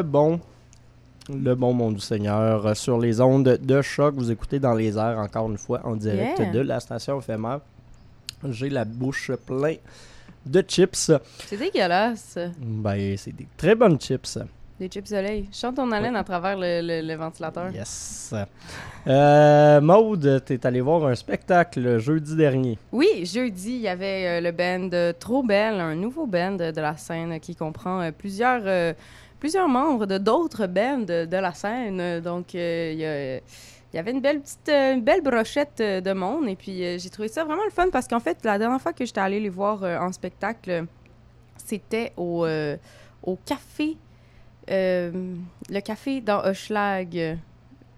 Le 0.00 0.04
bon. 0.04 0.40
Le 1.28 1.54
bon 1.54 1.74
monde 1.74 1.96
du 1.96 2.00
Seigneur 2.00 2.66
euh, 2.66 2.72
sur 2.72 2.98
les 2.98 3.20
ondes 3.20 3.58
de 3.60 3.82
choc. 3.82 4.14
Vous 4.16 4.30
écoutez 4.30 4.58
dans 4.58 4.72
les 4.72 4.96
airs 4.96 5.18
encore 5.18 5.50
une 5.50 5.58
fois 5.58 5.82
en 5.84 5.94
direct 5.94 6.38
Yeah. 6.38 6.50
de 6.52 6.60
la 6.60 6.80
station 6.80 7.18
éphémère. 7.20 7.60
J'ai 8.48 8.70
la 8.70 8.86
bouche 8.86 9.30
pleine 9.44 9.76
de 10.46 10.62
chips. 10.66 11.12
C'est 11.46 11.58
dégueulasse. 11.58 12.38
Ben, 12.58 13.14
c'est 13.18 13.36
des 13.36 13.46
très 13.58 13.74
bonnes 13.74 14.00
chips. 14.00 14.38
Des 14.78 14.88
chips 14.88 15.06
soleil. 15.10 15.50
Chante 15.52 15.74
ton 15.76 15.92
haleine 15.92 16.16
à 16.16 16.24
travers 16.24 16.56
le, 16.56 16.80
le- 16.80 17.06
le 17.06 17.14
ventilateur. 17.16 17.70
Yes. 17.70 18.34
Euh, 19.06 19.80
Maude, 19.82 20.42
t'es 20.46 20.64
allé 20.66 20.80
voir 20.80 21.04
un 21.04 21.14
spectacle 21.14 21.98
jeudi 21.98 22.34
dernier. 22.36 22.78
Oui, 22.90 23.26
jeudi, 23.26 23.72
il 23.74 23.80
y 23.82 23.88
avait 23.88 24.26
euh, 24.26 24.40
le 24.40 24.50
band 24.52 25.12
Trop 25.18 25.42
Belle, 25.42 25.78
un 25.78 25.94
nouveau 25.94 26.26
band 26.26 26.52
de, 26.52 26.80
la 26.80 26.96
scène 26.96 27.38
qui 27.40 27.54
comprend 27.54 28.00
euh, 28.00 28.10
plusieurs, 28.16 28.62
plusieurs 29.40 29.68
membres 29.68 30.06
de 30.06 30.18
d'autres 30.18 30.66
bands 30.66 30.98
de, 30.98 31.24
de 31.24 31.36
la 31.36 31.52
scène. 31.54 32.20
Donc, 32.20 32.54
euh, 32.54 32.90
il 32.92 33.00
y, 33.00 33.04
a- 33.06 33.36
il 33.92 33.96
y 33.96 33.98
avait 33.98 34.12
une 34.12 34.20
belle 34.20 34.40
petite 34.40 34.68
euh, 34.68 34.94
une 34.94 35.02
belle 35.02 35.20
brochette 35.22 35.80
euh, 35.80 36.00
de 36.00 36.12
monde. 36.12 36.46
Et 36.48 36.54
puis, 36.54 36.84
euh, 36.84 36.96
j'ai 36.98 37.10
trouvé 37.10 37.26
ça 37.28 37.42
vraiment 37.44 37.64
le 37.64 37.70
fun 37.70 37.88
parce 37.90 38.06
qu'en 38.06 38.20
fait, 38.20 38.38
la 38.44 38.56
dernière 38.58 38.80
fois 38.80 38.92
que 38.92 39.04
j'étais 39.04 39.20
allée 39.20 39.40
les 39.40 39.48
voir 39.48 39.82
en 39.82 40.12
spectacle, 40.12 40.84
c'était 41.56 42.12
au, 42.16 42.46
au 43.24 43.36
café. 43.44 43.96
le 44.68 45.80
café 45.80 46.20
dans 46.20 46.44
Hochelag. 46.44 47.38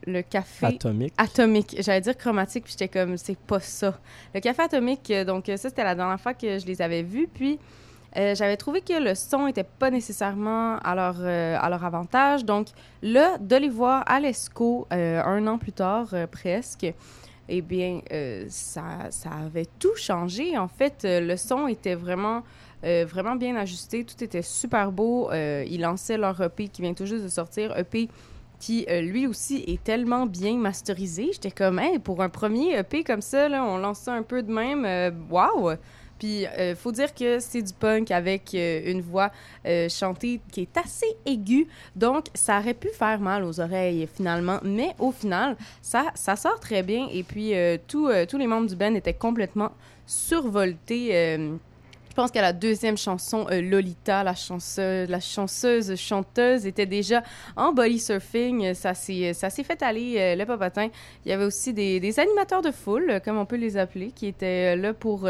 Le 0.04 0.22
café. 0.22 0.66
Atomique. 0.66 1.14
Atomique. 1.16 1.76
J'allais 1.78 2.00
dire 2.00 2.16
chromatique, 2.16 2.64
puis 2.64 2.72
j'étais 2.76 2.88
comme, 2.88 3.16
c'est 3.16 3.38
pas 3.38 3.60
ça. 3.60 3.96
Le 4.34 4.40
café 4.40 4.62
atomique, 4.62 5.12
donc 5.26 5.44
ça, 5.46 5.56
c'était 5.68 5.84
la 5.84 5.94
dernière 5.94 6.20
fois 6.20 6.34
que 6.34 6.58
je 6.58 6.66
les 6.66 6.82
avais 6.82 7.02
vus. 7.02 7.28
Puis, 7.32 7.58
euh, 8.16 8.34
j'avais 8.34 8.56
trouvé 8.56 8.82
que 8.82 9.02
le 9.02 9.14
son 9.14 9.46
était 9.46 9.64
pas 9.64 9.90
nécessairement 9.90 10.76
à 10.78 10.94
leur, 10.94 11.16
euh, 11.20 11.56
à 11.58 11.70
leur 11.70 11.84
avantage. 11.84 12.44
Donc, 12.44 12.68
là, 13.02 13.38
de 13.38 13.56
les 13.56 13.70
voir 13.70 14.04
à 14.06 14.20
l'ESCO 14.20 14.86
euh, 14.92 15.22
un 15.22 15.46
an 15.46 15.58
plus 15.58 15.72
tard, 15.72 16.14
presque, 16.30 16.86
eh 17.48 17.62
bien, 17.62 18.00
ça, 18.48 19.10
ça 19.10 19.30
avait 19.46 19.66
tout 19.78 19.96
changé. 19.96 20.56
En 20.56 20.68
fait, 20.68 21.00
le 21.04 21.36
son 21.36 21.66
était 21.66 21.96
vraiment, 21.96 22.42
vraiment 22.82 23.34
bien 23.34 23.56
ajusté. 23.56 24.04
Tout 24.04 24.22
était 24.22 24.42
super 24.42 24.92
beau. 24.92 25.30
Ils 25.32 25.80
lançaient 25.80 26.16
leur 26.16 26.40
EP 26.40 26.68
qui 26.68 26.82
vient 26.82 26.94
tout 26.94 27.04
juste 27.04 27.24
de 27.24 27.28
sortir. 27.28 27.76
EP 27.76 28.08
qui, 28.58 28.86
lui 29.02 29.26
aussi, 29.26 29.64
est 29.66 29.82
tellement 29.82 30.24
bien 30.24 30.56
masterisé. 30.56 31.30
J'étais 31.32 31.50
comme, 31.50 31.78
hey, 31.80 31.98
pour 31.98 32.22
un 32.22 32.28
premier 32.28 32.78
EP 32.78 33.02
comme 33.02 33.22
ça, 33.22 33.48
là, 33.48 33.64
on 33.64 33.76
lance 33.76 33.98
ça 33.98 34.14
un 34.14 34.22
peu 34.22 34.42
de 34.42 34.52
même. 34.52 34.86
Waouh! 35.28 35.76
Puis, 36.22 36.46
euh, 36.46 36.76
faut 36.76 36.92
dire 36.92 37.12
que 37.12 37.40
c'est 37.40 37.62
du 37.62 37.72
punk 37.72 38.12
avec 38.12 38.54
euh, 38.54 38.80
une 38.84 39.00
voix 39.00 39.32
euh, 39.66 39.88
chantée 39.88 40.40
qui 40.52 40.60
est 40.60 40.76
assez 40.76 41.16
aiguë. 41.26 41.66
Donc, 41.96 42.26
ça 42.32 42.60
aurait 42.60 42.74
pu 42.74 42.90
faire 42.90 43.18
mal 43.18 43.42
aux 43.42 43.58
oreilles, 43.58 44.08
finalement. 44.14 44.60
Mais 44.62 44.94
au 45.00 45.10
final, 45.10 45.56
ça, 45.80 46.12
sort 46.14 46.60
très 46.60 46.84
bien. 46.84 47.08
Et 47.12 47.24
puis, 47.24 47.56
euh, 47.56 47.76
tous, 47.88 48.06
les 48.08 48.46
membres 48.46 48.68
du 48.68 48.76
band 48.76 48.94
étaient 48.94 49.12
complètement 49.14 49.72
survoltés. 50.06 51.08
Je 52.08 52.14
pense 52.14 52.30
qu'à 52.30 52.42
la 52.42 52.52
deuxième 52.52 52.96
chanson, 52.98 53.48
Lolita, 53.50 54.22
la 54.22 54.36
chanceuse, 54.36 55.08
la 55.08 55.18
chanceuse 55.18 55.96
chanteuse, 55.96 56.66
était 56.66 56.86
déjà 56.86 57.24
en 57.56 57.72
body 57.72 57.98
surfing. 57.98 58.74
Ça 58.74 58.94
s'est, 58.94 59.32
ça 59.32 59.50
s'est 59.50 59.64
fait 59.64 59.82
aller 59.82 60.36
le 60.36 60.44
popotin. 60.44 60.88
Il 61.24 61.30
y 61.30 61.32
avait 61.32 61.46
aussi 61.46 61.72
des, 61.72 62.20
animateurs 62.20 62.62
de 62.62 62.70
foule, 62.70 63.20
comme 63.24 63.38
on 63.38 63.46
peut 63.46 63.56
les 63.56 63.76
appeler, 63.76 64.12
qui 64.12 64.26
étaient 64.26 64.76
là 64.76 64.92
pour, 64.92 65.26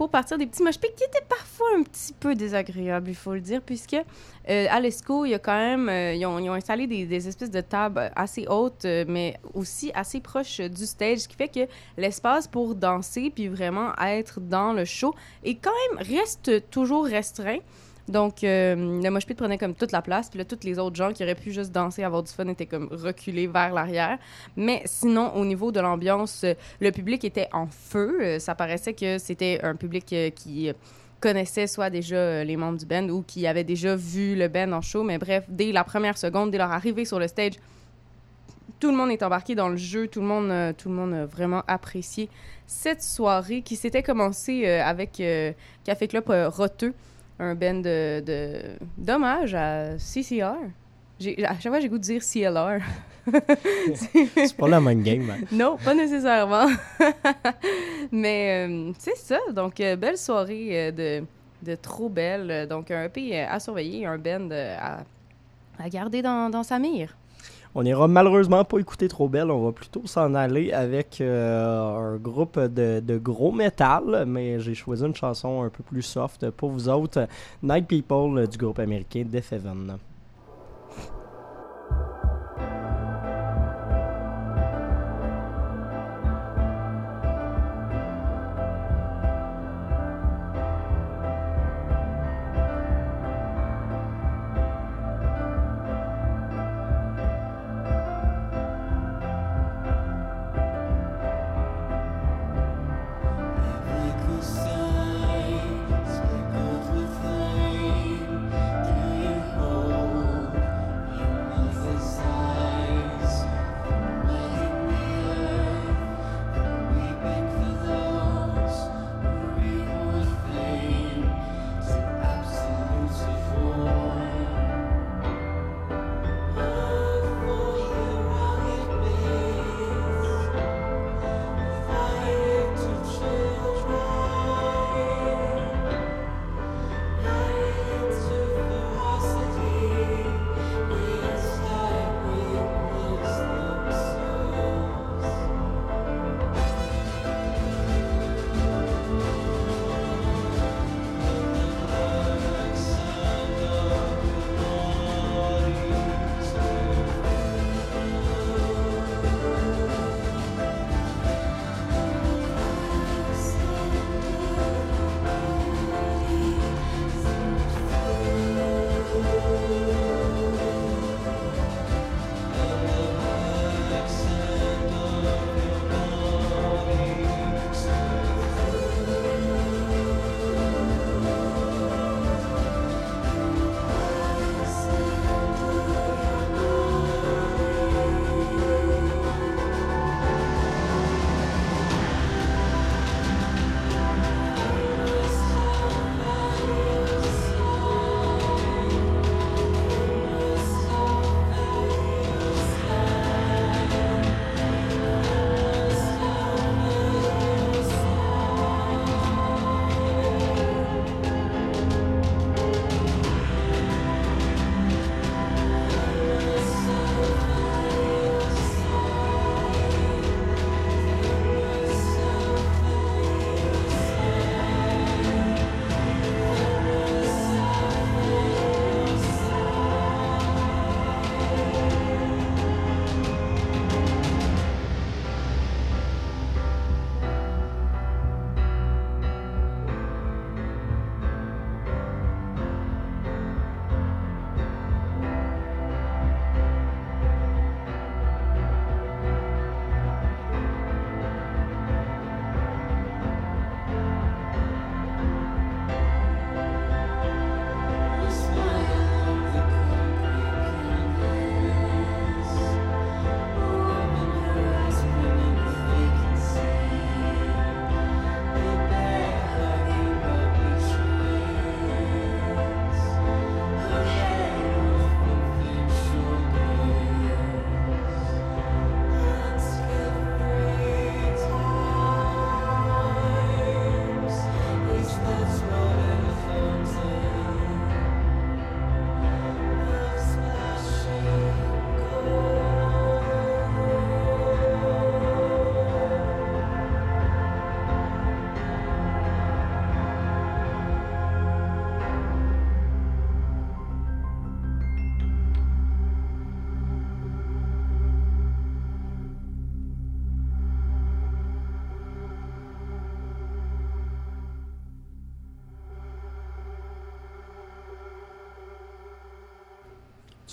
pour 0.00 0.08
partir 0.08 0.38
des 0.38 0.46
petits 0.46 0.62
mosh 0.62 0.78
pits 0.78 0.88
qui 0.96 1.04
étaient 1.04 1.26
parfois 1.28 1.66
un 1.76 1.82
petit 1.82 2.14
peu 2.14 2.34
désagréables, 2.34 3.10
il 3.10 3.14
faut 3.14 3.34
le 3.34 3.42
dire, 3.42 3.60
puisque 3.60 3.92
euh, 3.92 4.66
à 4.70 4.80
l'ESCO, 4.80 5.26
il 5.26 5.32
y 5.32 5.34
a 5.34 5.38
quand 5.38 5.54
même, 5.54 5.90
euh, 5.90 6.14
ils, 6.14 6.24
ont, 6.24 6.54
installé 6.54 6.86
des, 6.86 7.04
des 7.04 7.28
espèces 7.28 7.50
de 7.50 7.60
tables 7.60 8.10
assez 8.16 8.46
hautes, 8.48 8.86
euh, 8.86 9.04
mais 9.06 9.36
aussi 9.52 9.92
assez 9.92 10.20
proches 10.20 10.62
du 10.62 10.86
stage, 10.86 11.18
ce 11.18 11.28
qui 11.28 11.36
fait 11.36 11.48
que 11.48 11.70
l'espace 11.98 12.48
pour 12.48 12.74
danser 12.74 13.28
puis 13.28 13.48
vraiment 13.48 13.92
être 14.00 14.40
dans 14.40 14.72
le 14.72 14.86
show 14.86 15.14
est 15.44 15.56
quand 15.56 15.74
même 15.90 16.06
reste 16.18 16.70
toujours 16.70 17.04
restreint. 17.04 17.58
Donc, 18.10 18.42
euh, 18.42 19.00
le 19.00 19.08
mosh 19.08 19.24
pit 19.24 19.36
prenait 19.36 19.56
comme 19.56 19.74
toute 19.74 19.92
la 19.92 20.02
place, 20.02 20.28
puis 20.28 20.38
là, 20.38 20.44
tous 20.44 20.64
les 20.64 20.80
autres 20.80 20.96
gens 20.96 21.12
qui 21.12 21.22
auraient 21.22 21.36
pu 21.36 21.52
juste 21.52 21.70
danser, 21.70 22.02
avoir 22.02 22.24
du 22.24 22.32
fun, 22.32 22.48
étaient 22.48 22.66
comme 22.66 22.88
reculés 22.90 23.46
vers 23.46 23.72
l'arrière. 23.72 24.18
Mais 24.56 24.82
sinon, 24.84 25.32
au 25.36 25.44
niveau 25.44 25.70
de 25.70 25.78
l'ambiance, 25.78 26.42
euh, 26.42 26.54
le 26.80 26.90
public 26.90 27.24
était 27.24 27.48
en 27.52 27.68
feu. 27.68 28.18
Euh, 28.20 28.38
ça 28.40 28.56
paraissait 28.56 28.94
que 28.94 29.18
c'était 29.18 29.60
un 29.62 29.76
public 29.76 30.12
euh, 30.12 30.30
qui 30.30 30.72
connaissait 31.20 31.68
soit 31.68 31.90
déjà 31.90 32.42
les 32.42 32.56
membres 32.56 32.78
du 32.78 32.86
band 32.86 33.08
ou 33.10 33.22
qui 33.22 33.46
avait 33.46 33.62
déjà 33.62 33.94
vu 33.94 34.34
le 34.34 34.48
band 34.48 34.72
en 34.72 34.80
show. 34.80 35.04
Mais 35.04 35.18
bref, 35.18 35.44
dès 35.48 35.70
la 35.70 35.84
première 35.84 36.18
seconde, 36.18 36.50
dès 36.50 36.58
leur 36.58 36.72
arrivée 36.72 37.04
sur 37.04 37.20
le 37.20 37.28
stage, 37.28 37.52
tout 38.80 38.90
le 38.90 38.96
monde 38.96 39.10
est 39.10 39.22
embarqué 39.22 39.54
dans 39.54 39.68
le 39.68 39.76
jeu, 39.76 40.08
tout 40.08 40.20
le 40.20 40.26
monde, 40.26 40.74
tout 40.78 40.88
le 40.88 40.94
monde 40.94 41.12
a 41.12 41.26
vraiment 41.26 41.62
apprécié 41.68 42.30
cette 42.66 43.02
soirée 43.02 43.60
qui 43.60 43.76
s'était 43.76 44.02
commencée 44.02 44.66
avec 44.66 45.22
Café 45.84 46.08
Club 46.08 46.24
Roteux, 46.26 46.94
un 47.40 47.54
band 47.54 47.74
de, 47.80 48.20
de- 48.20 48.76
d'hommage 48.98 49.54
à 49.54 49.98
CCR. 49.98 50.54
J'ai- 51.18 51.44
à 51.44 51.54
chaque 51.58 51.72
fois, 51.72 51.80
j'ai 51.80 51.88
goût 51.88 51.98
de 51.98 52.02
dire 52.02 52.22
CLR. 52.22 52.80
C'est 53.94 54.56
pas 54.56 54.68
la 54.68 54.80
même 54.80 55.02
game. 55.02 55.28
hein. 55.30 55.44
non, 55.52 55.76
pas 55.84 55.94
nécessairement. 55.94 56.66
Mais 58.12 58.66
euh, 58.68 58.92
c'est 58.98 59.16
ça. 59.16 59.38
Donc, 59.52 59.80
euh, 59.80 59.96
belle 59.96 60.16
soirée 60.16 60.68
euh, 60.88 60.90
de, 60.90 61.24
de 61.68 61.74
trop 61.76 62.08
belle. 62.08 62.66
Donc, 62.68 62.90
un 62.90 63.04
EP 63.04 63.38
à 63.40 63.60
surveiller, 63.60 64.06
un 64.06 64.18
band 64.18 64.48
à, 64.52 65.00
à 65.78 65.88
garder 65.88 66.22
dans, 66.22 66.50
dans 66.50 66.62
sa 66.62 66.78
mire. 66.78 67.16
On 67.74 67.84
ira 67.84 68.08
malheureusement 68.08 68.64
pas 68.64 68.78
écouter 68.78 69.06
trop 69.06 69.28
belle, 69.28 69.50
on 69.50 69.64
va 69.64 69.72
plutôt 69.72 70.02
s'en 70.04 70.34
aller 70.34 70.72
avec 70.72 71.20
euh, 71.20 72.14
un 72.14 72.16
groupe 72.16 72.58
de, 72.58 73.00
de 73.00 73.18
gros 73.18 73.52
métal, 73.52 74.24
mais 74.26 74.58
j'ai 74.58 74.74
choisi 74.74 75.04
une 75.04 75.14
chanson 75.14 75.62
un 75.62 75.68
peu 75.68 75.84
plus 75.84 76.02
soft 76.02 76.50
pour 76.50 76.70
vous 76.70 76.88
autres, 76.88 77.28
Night 77.62 77.86
People 77.86 78.48
du 78.48 78.58
groupe 78.58 78.80
américain 78.80 79.24
Def 79.24 79.52
Heaven. 79.52 79.98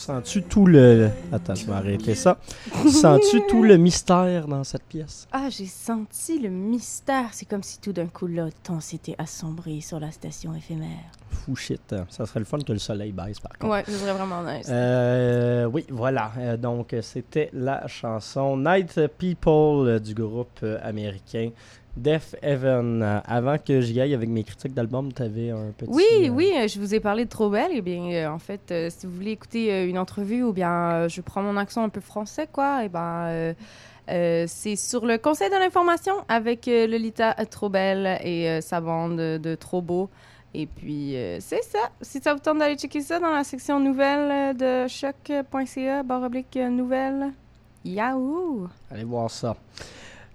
Sens-tu 0.07 0.41
tout 0.43 0.65
le. 0.65 1.09
Attends, 1.33 1.53
je 1.53 1.65
vais 1.65 1.73
arrêter 1.73 2.15
ça. 2.15 2.37
Sens-tu 2.89 3.41
tout 3.49 3.61
le 3.61 3.75
mystère 3.75 4.47
dans 4.47 4.63
cette 4.63 4.83
pièce? 4.83 5.27
Ah, 5.33 5.49
j'ai 5.49 5.65
senti 5.65 6.39
le 6.39 6.47
mystère. 6.47 7.25
C'est 7.33 7.45
comme 7.45 7.61
si 7.61 7.81
tout 7.81 7.91
d'un 7.91 8.07
coup, 8.07 8.25
le 8.25 8.49
temps 8.63 8.79
s'était 8.79 9.15
assombri 9.17 9.81
sur 9.81 9.99
la 9.99 10.09
station 10.11 10.55
éphémère. 10.55 11.11
Fou 11.29 11.57
shit. 11.57 11.93
Ça 12.07 12.25
serait 12.25 12.39
le 12.39 12.45
fun 12.45 12.59
que 12.59 12.71
le 12.71 12.79
soleil 12.79 13.11
baisse, 13.11 13.41
par 13.41 13.51
contre. 13.57 13.69
Ouais, 13.69 13.83
ce 13.85 13.91
serait 13.91 14.13
vraiment 14.13 14.41
nice. 14.43 14.67
Euh, 14.69 15.65
oui, 15.65 15.85
voilà. 15.89 16.31
Euh, 16.37 16.55
donc, 16.55 16.95
c'était 17.01 17.49
la 17.51 17.85
chanson 17.87 18.55
Night 18.55 18.97
People 19.17 19.89
euh, 19.89 19.99
du 19.99 20.13
groupe 20.13 20.65
américain 20.83 21.49
Death 21.97 22.37
Heaven. 22.41 23.01
Euh, 23.01 23.19
avant 23.25 23.57
que 23.57 23.81
j'y 23.81 23.99
aille 23.99 24.13
avec 24.13 24.29
mes 24.29 24.43
critiques 24.43 24.73
d'album, 24.73 25.11
tu 25.11 25.21
avais 25.21 25.49
un 25.49 25.71
petit. 25.75 25.89
Oui, 25.91 26.05
euh, 26.23 26.29
oui, 26.29 26.53
euh, 26.55 26.67
je 26.67 26.79
vous 26.79 26.93
ai 26.93 26.99
parlé 26.99 27.25
de 27.25 27.29
Trop 27.29 27.49
Belle. 27.49 27.71
Eh 27.73 27.81
bien, 27.81 28.03
euh, 28.11 28.29
en 28.29 28.39
fait, 28.39 28.71
euh, 28.71 28.89
si 28.89 29.05
vous 29.05 29.13
voulez 29.13 29.31
écouter 29.31 29.85
une 29.85 29.97
entrevue 29.97 30.43
ou 30.43 30.53
bien 30.53 31.07
je 31.07 31.21
prends 31.21 31.41
mon 31.41 31.57
accent 31.57 31.83
un 31.83 31.89
peu 31.89 32.01
français, 32.01 32.47
quoi, 32.51 32.85
et 32.85 32.89
ben, 32.89 33.27
euh, 33.27 33.53
euh, 34.09 34.45
c'est 34.47 34.75
sur 34.75 35.05
le 35.05 35.17
Conseil 35.17 35.49
de 35.49 35.55
l'information 35.55 36.13
avec 36.29 36.67
euh, 36.67 36.87
Lolita 36.87 37.33
Trop 37.49 37.69
Belle 37.69 38.19
et 38.23 38.49
euh, 38.49 38.61
sa 38.61 38.79
bande 38.79 39.17
de, 39.17 39.55
Trop 39.55 39.81
Beau. 39.81 40.09
Et 40.53 40.65
puis, 40.65 41.15
c'est 41.39 41.61
ça. 41.61 41.91
Si 42.01 42.19
ça 42.19 42.33
vous 42.33 42.39
tente 42.39 42.57
d'aller 42.57 42.77
checker 42.77 43.01
ça 43.01 43.19
dans 43.19 43.29
la 43.29 43.43
section 43.43 43.79
nouvelles 43.79 44.55
de 44.57 44.87
choc.ca, 44.87 46.03
barre 46.03 46.23
oblique 46.23 46.55
nouvelles, 46.55 47.31
yahoo! 47.85 48.67
Allez 48.89 49.03
voir 49.03 49.29
ça. 49.29 49.55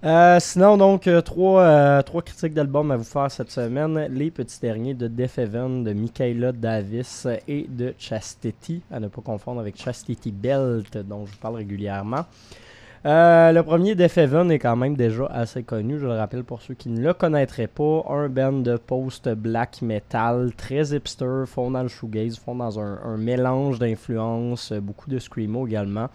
Euh, 0.03 0.37
sinon, 0.41 0.75
donc, 0.75 1.07
euh, 1.07 1.21
trois, 1.21 1.61
euh, 1.61 2.01
trois 2.01 2.21
critiques 2.21 2.53
d'albums 2.53 2.91
à 2.91 2.97
vous 2.97 3.05
faire 3.05 3.31
cette 3.31 3.51
semaine. 3.51 4.07
Les 4.09 4.31
petits 4.31 4.59
derniers 4.59 4.93
de 4.93 5.07
Death 5.07 5.37
Heaven, 5.37 5.85
de 5.85 5.93
Michaela 5.93 6.51
Davis 6.51 7.25
et 7.47 7.65
de 7.69 7.93
Chastity, 7.97 8.81
à 8.91 8.99
ne 8.99 9.07
pas 9.07 9.21
confondre 9.21 9.61
avec 9.61 9.81
Chastity 9.81 10.33
Belt, 10.33 10.97
dont 10.97 11.25
je 11.25 11.31
vous 11.31 11.37
parle 11.37 11.55
régulièrement. 11.55 12.25
Le 13.05 13.61
premier 13.61 13.95
Death 13.95 14.17
Heaven 14.17 14.51
est 14.51 14.59
quand 14.59 14.75
même 14.75 14.95
déjà 14.95 15.25
assez 15.27 15.63
connu, 15.63 15.97
je 15.99 16.05
le 16.05 16.13
rappelle 16.13 16.43
pour 16.43 16.61
ceux 16.61 16.73
qui 16.73 16.89
ne 16.89 17.01
le 17.01 17.13
connaîtraient 17.13 17.67
pas. 17.67 18.03
Un 18.09 18.27
band 18.27 18.51
de 18.51 18.75
post-black 18.75 19.81
metal 19.81 20.51
très 20.57 20.93
hipster, 20.93 21.43
fond 21.45 21.71
dans 21.71 21.83
le 21.83 21.89
shoegaze, 21.89 22.37
fond 22.37 22.55
dans 22.55 22.77
un, 22.77 23.17
mélange 23.17 23.79
d'influences, 23.79 24.73
beaucoup 24.73 25.09
de 25.09 25.19
screamo 25.19 25.65
également. 25.65 26.09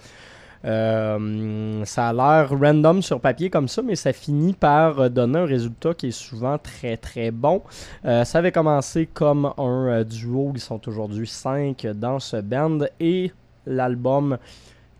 Euh, 0.64 1.85
ça 1.85 2.09
a 2.09 2.12
l'air 2.12 2.51
random 2.51 3.03
sur 3.03 3.21
papier 3.21 3.51
comme 3.51 3.68
ça, 3.68 3.83
mais 3.83 3.97
ça 3.97 4.12
finit 4.12 4.53
par 4.53 5.11
donner 5.11 5.38
un 5.38 5.44
résultat 5.44 5.94
qui 5.94 6.09
est 6.09 6.11
souvent 6.11 6.59
très 6.59 6.97
très 6.97 7.31
bon. 7.31 7.62
Euh, 8.05 8.25
ça 8.25 8.38
avait 8.38 8.53
commencé 8.53 9.07
comme 9.07 9.53
un 9.57 9.87
euh, 9.87 10.05
duo, 10.05 10.53
ils 10.55 10.61
sont 10.61 10.87
aujourd'hui 10.88 11.29
5 11.29 11.87
dans 11.94 12.18
ce 12.18 12.37
band 12.38 12.81
et 13.01 13.33
l'album 13.66 14.38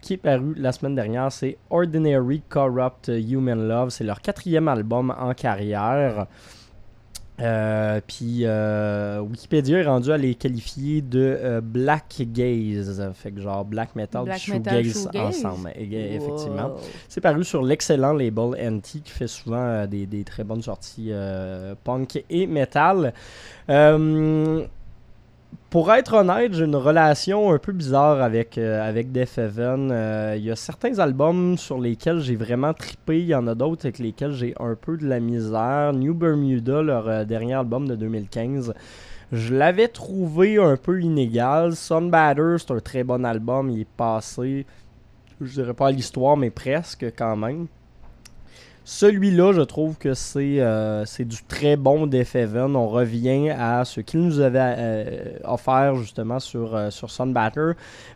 qui 0.01 0.15
est 0.15 0.19
paru 0.19 0.55
la 0.57 0.71
semaine 0.71 0.95
dernière, 0.95 1.33
c'est 1.33 1.59
Ordinary 1.71 2.41
Corrupt 2.49 3.09
Human 3.09 3.67
Love. 3.67 3.91
C'est 3.91 4.05
leur 4.05 4.21
quatrième 4.21 4.69
album 4.69 5.13
en 5.19 5.35
carrière. 5.35 6.27
Euh, 7.41 8.01
puis 8.05 8.41
euh, 8.43 9.21
Wikipédia 9.21 9.79
est 9.79 9.87
rendu 9.87 10.11
à 10.11 10.17
les 10.17 10.35
qualifier 10.35 11.03
de 11.03 11.21
euh, 11.41 11.61
black 11.61 12.21
gaze, 12.33 13.13
fait 13.15 13.31
que 13.31 13.41
genre 13.41 13.65
black 13.65 13.95
metal, 13.95 14.25
Black 14.25 14.39
shoegaze 14.41 14.75
metal, 14.75 14.85
shoegaze? 14.85 15.45
ensemble, 15.47 15.69
Eff- 15.71 16.17
effectivement. 16.17 16.69
Wow. 16.71 16.81
C'est 17.09 17.21
paru 17.21 17.45
sur 17.45 17.63
l'excellent 17.63 18.13
label 18.13 18.57
NT 18.73 19.03
qui 19.05 19.11
fait 19.13 19.29
souvent 19.29 19.57
euh, 19.63 19.87
des, 19.87 20.07
des 20.07 20.25
très 20.25 20.43
bonnes 20.43 20.63
sorties 20.63 21.09
euh, 21.13 21.75
punk 21.85 22.25
et 22.29 22.47
metal. 22.49 23.13
Pour 25.71 25.93
être 25.93 26.15
honnête, 26.15 26.55
j'ai 26.55 26.65
une 26.65 26.77
relation 26.77 27.53
un 27.53 27.59
peu 27.59 27.73
bizarre 27.73 28.23
avec, 28.23 28.57
euh, 28.57 28.89
avec 28.89 29.13
Death 29.13 29.37
Heaven. 29.37 29.91
Euh, 29.93 30.35
Il 30.39 30.45
y 30.45 30.51
a 30.51 30.57
certains 30.57 30.99
albums 30.99 31.59
sur 31.59 31.79
lesquels 31.79 32.21
j'ai 32.21 32.37
vraiment 32.37 32.73
trippé, 32.73 33.21
il 33.21 33.27
y 33.27 33.35
en 33.35 33.47
a 33.47 33.55
d'autres 33.55 33.85
avec 33.85 33.99
lesquels 33.99 34.33
j'ai 34.33 34.55
un 34.59 34.75
peu 34.75 34.97
de 34.97 35.07
la 35.07 35.21
misère. 35.21 35.93
New 35.93 36.15
Bermuda, 36.15 36.81
leur 36.81 37.07
euh, 37.07 37.25
dernier 37.27 37.53
album 37.53 37.87
de 37.87 37.97
2015, 37.97 38.73
je 39.31 39.55
l'avais 39.55 39.89
trouvé 39.89 40.57
un 40.57 40.79
peu 40.79 41.03
inégal. 41.03 41.77
Sunbatter, 41.77 42.57
c'est 42.59 42.71
un 42.71 42.81
très 42.81 43.05
bon 43.05 43.23
album, 43.27 43.69
il 43.69 43.83
est 43.83 43.89
passé, 43.95 44.65
je 45.39 45.53
dirais 45.53 45.75
pas 45.75 45.89
à 45.89 45.91
l'histoire, 45.91 46.39
mais 46.39 46.49
presque 46.49 47.05
quand 47.15 47.37
même. 47.37 47.67
Celui-là, 48.91 49.53
je 49.53 49.61
trouve 49.61 49.99
que 49.99 50.15
c'est 50.15 50.61
euh, 50.61 51.05
du 51.19 51.45
très 51.47 51.77
bon 51.77 52.07
Death 52.07 52.35
Heaven. 52.35 52.75
On 52.75 52.89
revient 52.89 53.51
à 53.51 53.85
ce 53.85 54.01
qu'il 54.01 54.21
nous 54.21 54.41
avait 54.41 54.59
euh, 54.79 55.39
offert 55.45 55.97
justement 55.97 56.41
sur, 56.41 56.75
euh, 56.75 56.89
sur 56.89 57.11
Sunbatter, 57.11 57.73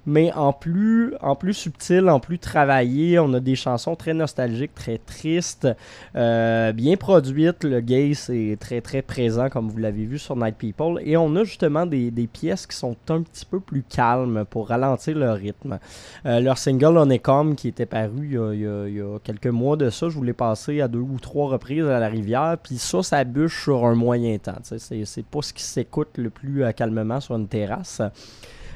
mais 0.06 0.32
en 0.32 0.54
plus, 0.54 1.12
en 1.20 1.37
subtil, 1.52 2.08
en 2.08 2.20
plus 2.20 2.38
travaillé. 2.38 3.18
On 3.18 3.35
a 3.35 3.40
des 3.40 3.54
chansons 3.54 3.96
très 3.96 4.14
nostalgiques, 4.14 4.74
très 4.74 4.96
tristes, 4.96 5.68
bien 6.14 6.96
produites. 6.98 7.64
Le 7.64 7.80
gaze 7.80 8.30
est 8.30 8.58
très 8.58 8.80
très 8.80 9.02
présent, 9.02 9.50
comme 9.50 9.68
vous 9.68 9.76
l'avez 9.76 10.06
vu 10.06 10.18
sur 10.18 10.37
Night 10.37 10.56
People. 10.56 11.02
Et 11.04 11.18
on 11.18 11.37
a 11.37 11.44
justement 11.44 11.85
des, 11.85 12.11
pièces 12.32 12.66
qui 12.66 12.76
sont 12.78 12.96
un 13.11 13.20
petit 13.20 13.44
peu 13.44 13.61
plus 13.61 13.82
calmes 13.82 14.46
pour 14.48 14.68
ralentir 14.68 15.18
le 15.18 15.32
rythme. 15.32 15.78
Leur 16.24 16.56
single 16.56 16.96
Honeycomb 16.96 17.56
qui 17.56 17.68
était 17.68 17.85
paru 17.85 18.38
il 18.54 18.96
y 18.96 19.00
a 19.02 19.18
quelques 19.22 19.48
mois 19.48 19.76
de 19.76 19.90
ça, 19.90 20.08
je 20.08 20.14
voulais 20.14 20.32
passer 20.32 20.62
à 20.68 20.88
deux 20.88 21.01
ou 21.01 21.18
trois 21.20 21.48
reprises 21.48 21.85
à 21.85 21.98
la 21.98 22.09
rivière, 22.09 22.57
puis 22.62 22.79
ça, 22.79 23.03
ça 23.03 23.25
bûche 23.25 23.62
sur 23.64 23.85
un 23.85 23.94
moyen 23.94 24.38
temps. 24.38 24.59
C'est, 24.62 25.27
pas 25.27 25.42
ce 25.42 25.53
qui 25.53 25.62
s'écoute 25.62 26.11
le 26.16 26.31
plus 26.31 26.64
euh, 26.64 26.72
calmement 26.72 27.20
sur 27.20 27.37
une 27.37 27.48
terrasse. 27.48 28.03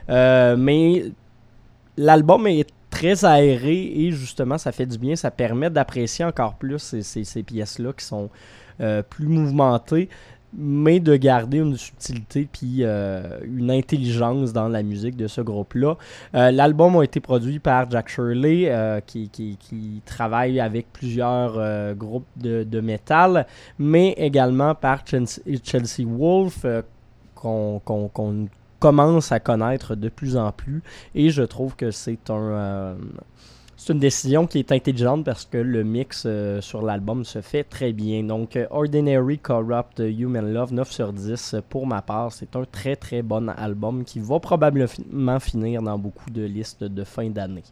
Euh, 0.08 0.56
mais 0.56 1.04
l'album 1.96 2.46
est 2.46 2.68
très 2.90 3.24
aéré 3.24 3.92
et 3.94 4.12
justement, 4.12 4.58
ça 4.58 4.72
fait 4.72 4.86
du 4.86 4.98
bien. 4.98 5.16
Ça 5.16 5.30
permet 5.30 5.70
d'apprécier 5.70 6.24
encore 6.24 6.54
plus 6.54 7.00
ces 7.02 7.42
pièces-là 7.42 7.92
qui 7.92 8.04
sont 8.04 8.30
euh, 8.80 9.02
plus 9.02 9.26
mouvementées 9.26 10.10
mais 10.56 11.00
de 11.00 11.16
garder 11.16 11.58
une 11.58 11.76
subtilité 11.76 12.48
puis 12.50 12.78
euh, 12.80 13.38
une 13.44 13.70
intelligence 13.70 14.52
dans 14.52 14.68
la 14.68 14.82
musique 14.82 15.16
de 15.16 15.26
ce 15.26 15.40
groupe-là. 15.40 15.96
Euh, 16.34 16.50
L'album 16.50 16.96
a 16.96 17.02
été 17.04 17.20
produit 17.20 17.58
par 17.58 17.90
Jack 17.90 18.08
Shirley, 18.08 18.64
euh, 18.68 19.00
qui, 19.00 19.30
travaille 20.06 20.58
avec 20.60 20.92
plusieurs 20.92 21.94
groupes 21.94 22.26
de, 22.36 22.64
de 22.64 22.80
métal, 22.80 23.46
mais 23.78 24.12
également 24.16 24.74
par 24.74 25.06
Chelsea, 25.06 25.40
Chelsea 25.62 26.06
Wolf, 26.06 26.64
qu'on 27.34 27.80
qu'on- 27.84 28.08
qu'on 28.08 28.48
commence 28.78 29.32
à 29.32 29.40
connaître 29.40 29.94
de 29.94 30.08
plus 30.08 30.36
en 30.36 30.52
plus. 30.52 30.82
Et 31.14 31.30
je 31.30 31.42
trouve 31.42 31.76
que 31.76 31.90
c'est 31.90 32.30
un... 32.30 32.96
c'est 33.86 33.92
une 33.92 34.00
décision 34.00 34.48
qui 34.48 34.58
est 34.58 34.72
intelligente 34.72 35.24
parce 35.24 35.44
que 35.44 35.58
le 35.58 35.84
mix 35.84 36.24
euh, 36.26 36.60
sur 36.60 36.82
l'album 36.82 37.24
se 37.24 37.40
fait 37.40 37.62
très 37.62 37.92
bien. 37.92 38.24
Donc, 38.24 38.56
euh, 38.56 38.66
Ordinary 38.70 39.38
Corrupt 39.38 40.00
Human 40.00 40.52
Love, 40.52 40.72
9 40.72 40.90
sur 40.90 41.12
10 41.12 41.54
euh, 41.54 41.60
pour 41.68 41.86
ma 41.86 42.02
part. 42.02 42.32
C'est 42.32 42.56
un 42.56 42.64
très 42.64 42.96
très 42.96 43.22
bon 43.22 43.48
album 43.48 44.04
qui 44.04 44.18
va 44.18 44.40
probablement 44.40 45.38
finir 45.38 45.82
dans 45.82 45.98
beaucoup 45.98 46.30
de 46.30 46.42
listes 46.42 46.82
de 46.82 47.04
fin 47.04 47.30
d'année. 47.30 47.62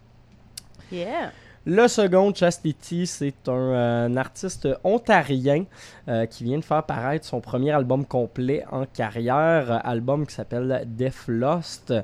Yeah! 0.93 1.33
Le 1.67 1.89
second, 1.89 2.35
Chastity, 2.35 3.07
c'est 3.07 3.49
un, 3.49 3.53
euh, 3.53 4.07
un 4.07 4.17
artiste 4.19 4.69
ontarien 4.85 5.65
euh, 6.09 6.27
qui 6.27 6.45
vient 6.45 6.59
de 6.59 6.65
faire 6.65 6.83
paraître 6.83 7.25
son 7.25 7.41
premier 7.41 7.71
album 7.71 8.05
complet 8.05 8.67
en 8.71 8.85
carrière, 8.85 9.81
album 9.83 10.27
qui 10.27 10.35
s'appelle 10.35 10.85
Death 10.87 11.25
Lost. 11.27 11.95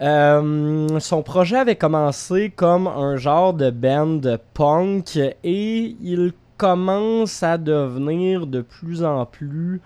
Euh, 0.00 0.98
son 0.98 1.22
projet 1.22 1.56
avait 1.56 1.76
commencé 1.76 2.50
comme 2.50 2.86
un 2.86 3.16
genre 3.16 3.52
de 3.52 3.70
band 3.70 4.20
punk 4.54 5.18
et 5.44 5.96
il 6.02 6.32
commence 6.56 7.42
à 7.42 7.58
devenir 7.58 8.46
de 8.46 8.62
plus 8.62 9.04
en 9.04 9.26
plus 9.26 9.82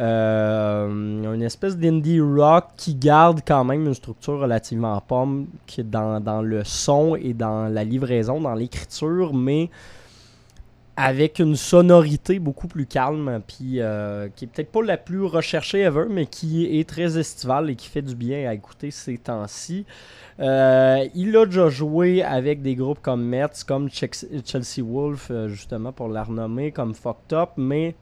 euh, 0.00 1.34
une 1.34 1.42
espèce 1.42 1.76
d'indie 1.76 2.20
rock 2.20 2.66
qui 2.76 2.94
garde 2.94 3.40
quand 3.44 3.64
même 3.64 3.86
une 3.86 3.94
structure 3.94 4.38
relativement 4.38 5.00
pomme 5.00 5.48
qui 5.66 5.80
est 5.80 5.90
dans, 5.90 6.20
dans 6.20 6.40
le 6.40 6.62
son 6.62 7.16
et 7.16 7.34
dans 7.34 7.66
la 7.68 7.82
livraison, 7.82 8.40
dans 8.40 8.54
l'écriture, 8.54 9.34
mais 9.34 9.70
avec 11.00 11.38
une 11.38 11.54
sonorité 11.54 12.40
beaucoup 12.40 12.66
plus 12.66 12.84
calme, 12.84 13.40
puis 13.46 13.80
euh, 13.80 14.28
qui 14.34 14.46
est 14.46 14.48
peut-être 14.48 14.72
pas 14.72 14.82
la 14.82 14.96
plus 14.96 15.22
recherchée 15.22 15.82
ever, 15.82 16.06
mais 16.10 16.26
qui 16.26 16.76
est 16.76 16.88
très 16.88 17.16
estivale 17.16 17.70
et 17.70 17.76
qui 17.76 17.88
fait 17.88 18.02
du 18.02 18.16
bien 18.16 18.50
à 18.50 18.54
écouter 18.54 18.90
ces 18.90 19.16
temps-ci. 19.16 19.86
Euh, 20.40 21.06
il 21.14 21.36
a 21.36 21.46
déjà 21.46 21.68
joué 21.68 22.24
avec 22.24 22.62
des 22.62 22.74
groupes 22.74 22.98
comme 23.00 23.24
Metz, 23.24 23.62
comme 23.62 23.88
Chelsea 23.88 24.82
Wolf, 24.82 25.28
euh, 25.30 25.46
justement 25.46 25.92
pour 25.92 26.08
la 26.08 26.24
renommer, 26.24 26.72
comme 26.72 26.94
Fucked 26.94 27.32
Up, 27.32 27.50
mais 27.56 27.94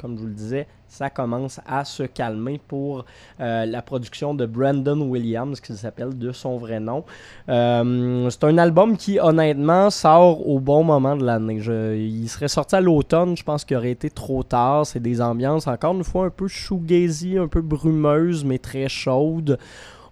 comme 0.00 0.16
je 0.16 0.22
vous 0.22 0.28
le 0.28 0.34
disais, 0.34 0.66
ça 0.88 1.10
commence 1.10 1.60
à 1.66 1.84
se 1.84 2.02
calmer 2.02 2.60
pour 2.66 3.04
euh, 3.40 3.66
la 3.66 3.82
production 3.82 4.34
de 4.34 4.46
Brandon 4.46 5.00
Williams, 5.02 5.60
qui 5.60 5.74
s'appelle 5.74 6.18
de 6.18 6.32
son 6.32 6.56
vrai 6.56 6.80
nom. 6.80 7.04
Euh, 7.48 8.28
c'est 8.30 8.44
un 8.44 8.58
album 8.58 8.96
qui, 8.96 9.18
honnêtement, 9.20 9.90
sort 9.90 10.48
au 10.48 10.58
bon 10.58 10.82
moment 10.82 11.16
de 11.16 11.24
l'année. 11.24 11.60
Il 11.96 12.28
serait 12.28 12.48
sorti 12.48 12.76
à 12.76 12.80
l'automne, 12.80 13.36
je 13.36 13.44
pense 13.44 13.64
qu'il 13.64 13.76
aurait 13.76 13.92
été 13.92 14.10
trop 14.10 14.42
tard. 14.42 14.86
C'est 14.86 15.00
des 15.00 15.20
ambiances, 15.20 15.66
encore 15.66 15.94
une 15.94 16.04
fois, 16.04 16.26
un 16.26 16.30
peu 16.30 16.48
shoegazy, 16.48 17.38
un 17.38 17.48
peu 17.48 17.60
brumeuses, 17.60 18.44
mais 18.44 18.58
très 18.58 18.88
chaudes. 18.88 19.58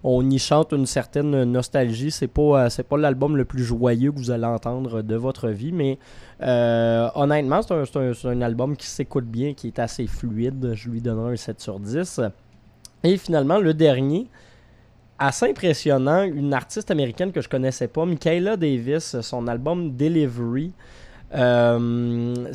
On 0.03 0.29
y 0.29 0.39
chante 0.39 0.71
une 0.71 0.85
certaine 0.85 1.43
nostalgie. 1.43 2.11
C'est 2.11 2.27
pas, 2.27 2.65
euh, 2.65 2.69
c'est 2.69 2.83
pas 2.87 2.97
l'album 2.97 3.35
le 3.35 3.45
plus 3.45 3.63
joyeux 3.63 4.11
que 4.11 4.17
vous 4.17 4.31
allez 4.31 4.45
entendre 4.45 5.01
de 5.01 5.15
votre 5.15 5.49
vie, 5.49 5.71
mais 5.71 5.97
euh, 6.41 7.09
honnêtement, 7.15 7.61
c'est 7.61 7.73
un, 7.73 8.11
un- 8.31 8.41
album 8.41 8.77
qui 8.77 8.87
s'écoute 8.87 9.25
bien, 9.25 9.53
qui 9.53 9.67
est 9.67 9.79
assez 9.79 10.07
fluide. 10.07 10.71
Je 10.73 10.89
lui 10.89 11.01
donnerai 11.01 11.33
un 11.33 11.35
7 11.35 11.59
sur 11.59 11.79
10. 11.79 12.21
Et 13.03 13.17
finalement, 13.17 13.59
le 13.59 13.73
dernier, 13.73 14.27
assez 15.17 15.49
impressionnant, 15.49 16.23
une 16.23 16.53
artiste 16.53 16.91
américaine 16.91 17.31
que 17.31 17.41
je 17.41 17.49
connaissais 17.49 17.87
pas, 17.87 18.05
Michaela 18.05 18.55
Davis, 18.57 19.19
son 19.21 19.47
album 19.47 19.95
Delivery. 19.97 20.71
Euh, 21.35 22.45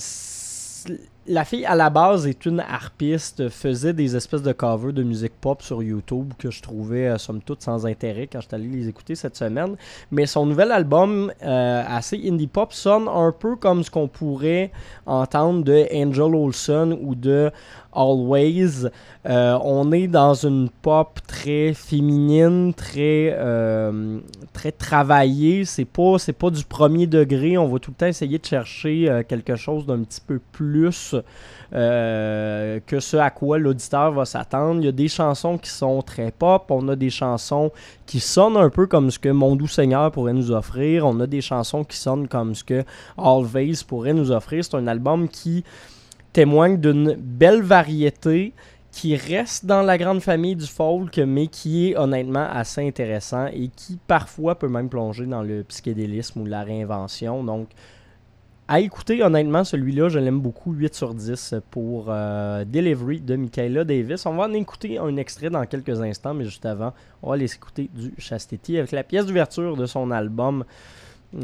la 1.27 1.45
fille 1.45 1.65
à 1.65 1.75
la 1.75 1.89
base 1.89 2.27
est 2.27 2.45
une 2.45 2.61
harpiste, 2.61 3.49
faisait 3.49 3.95
des 3.95 4.15
espèces 4.15 4.43
de 4.43 4.53
covers 4.53 4.93
de 4.93 5.03
musique 5.03 5.33
pop 5.41 5.63
sur 5.63 5.83
YouTube 5.83 6.35
que 6.39 6.51
je 6.51 6.61
trouvais 6.61 7.09
euh, 7.09 7.19
somme 7.19 7.41
toute 7.41 7.63
sans 7.63 7.87
intérêt 7.87 8.27
quand 8.27 8.41
je 8.41 8.47
suis 8.47 8.55
allé 8.55 8.69
les 8.69 8.89
écouter 8.89 9.15
cette 9.15 9.37
semaine. 9.37 9.77
Mais 10.11 10.27
son 10.27 10.45
nouvel 10.45 10.71
album, 10.71 11.33
euh, 11.43 11.83
assez 11.87 12.21
indie 12.29 12.47
pop, 12.47 12.73
sonne 12.73 13.09
un 13.09 13.33
peu 13.33 13.57
comme 13.57 13.83
ce 13.83 13.91
qu'on 13.91 14.09
pourrait 14.09 14.71
entendre 15.07 15.65
de 15.65 15.87
Angel 15.95 16.35
Olsen 16.35 16.93
ou 17.01 17.15
de 17.15 17.51
Always. 17.95 18.91
Euh, 19.27 19.59
on 19.63 19.93
est 19.93 20.09
dans 20.09 20.35
une 20.35 20.69
pop 20.69 21.21
très 21.27 21.73
féminine, 21.73 22.75
très, 22.75 23.35
très 24.53 24.73
travaillée. 24.73 25.65
C'est 25.65 25.85
pas, 25.85 26.19
c'est 26.19 26.33
pas 26.33 26.51
du 26.51 26.65
premier 26.65 27.07
degré. 27.07 27.57
On 27.57 27.69
va 27.69 27.79
tout 27.79 27.93
le 27.93 27.97
temps 27.97 28.07
essayer 28.07 28.39
de 28.39 28.45
chercher 28.45 29.23
quelque 29.29 29.57
chose 29.57 29.87
d'un 29.87 30.03
petit 30.03 30.21
peu 30.21 30.41
plus 30.53 31.14
euh, 31.75 32.81
que 32.87 33.01
ce 33.01 33.17
à 33.17 33.31
quoi 33.31 33.59
l'auditeur 33.59 34.13
va 34.13 34.25
s'attendre. 34.25 34.81
Il 34.81 34.87
y 34.87 34.89
a 34.89 34.93
des 34.93 35.09
chansons 35.09 35.59
qui 35.59 35.71
sont 35.71 36.03
très 36.03 36.31
pop. 36.31 36.65
On 36.71 36.89
a 36.89 36.97
des 36.97 37.11
chansons 37.11 37.71
qui 38.07 38.21
sonnent 38.21 38.57
un 38.57 38.71
peu 38.71 38.87
comme 38.87 39.11
ce 39.11 39.19
que 39.19 39.29
Mon 39.29 39.57
Doux 39.57 39.69
Seigneur 39.69 40.11
pourrait 40.11 40.33
nous 40.33 40.51
offrir. 40.51 41.07
On 41.07 41.19
a 41.21 41.27
des 41.27 41.41
chansons 41.41 41.85
qui 41.85 41.97
sonnent 41.97 42.29
comme 42.29 42.55
ce 42.55 42.65
que 42.65 42.85
Always 43.19 43.85
pourrait 43.87 44.15
nous 44.15 44.31
offrir. 44.31 44.65
C'est 44.65 44.77
un 44.77 44.87
album 44.87 45.29
qui 45.29 45.65
témoigne 46.33 46.79
d'une 46.79 47.15
belle 47.19 47.63
variété 47.63 48.53
qui 48.95 49.17
reste 49.17 49.67
dans 49.67 49.83
la 49.83 49.99
grande 49.99 50.21
famille 50.21 50.55
du 50.55 50.67
folk, 50.67 51.19
mais 51.19 51.49
qui 51.49 51.91
est 51.91 51.97
honnêtement 51.97 52.47
assez 52.49 52.87
intéressant 52.87 53.47
et 53.47 53.69
qui 53.69 53.99
parfois 54.07 54.57
peut 54.57 54.69
même 54.69 54.89
plonger 54.89 55.27
dans 55.27 55.43
le 55.43 55.65
psychédélisme 55.65 56.43
ou 56.43 56.47
la 56.47 56.63
réinvention. 56.63 57.43
Donc, 57.43 57.71
à 58.67 58.81
écouter, 58.81 59.23
honnêtement, 59.23 59.63
celui-là, 59.63 60.09
je 60.09 60.19
l'aime 60.19 60.41
beaucoup, 60.41 60.73
8 60.73 60.95
sur 60.95 61.15
10 61.15 61.57
pour 61.71 62.07
euh, 62.09 62.65
Delivery 62.65 63.21
de 63.21 63.37
Michaela 63.37 63.85
Davis. 63.85 64.25
On 64.25 64.35
va 64.35 64.45
en 64.45 64.53
écouter 64.53 64.99
un 64.99 65.17
extrait 65.17 65.51
dans 65.51 65.65
quelques 65.67 66.01
instants, 66.01 66.33
mais 66.33 66.45
juste 66.45 66.65
avant, 66.65 66.95
on 67.23 67.29
va 67.29 67.35
aller 67.35 67.53
écouter 67.53 67.91
du 67.95 68.15
Chastity 68.17 68.79
avec 68.79 68.93
la 68.93 69.03
pièce 69.03 69.27
d'ouverture 69.27 69.77
de 69.77 69.85
son 69.87 70.11
album. 70.11 70.65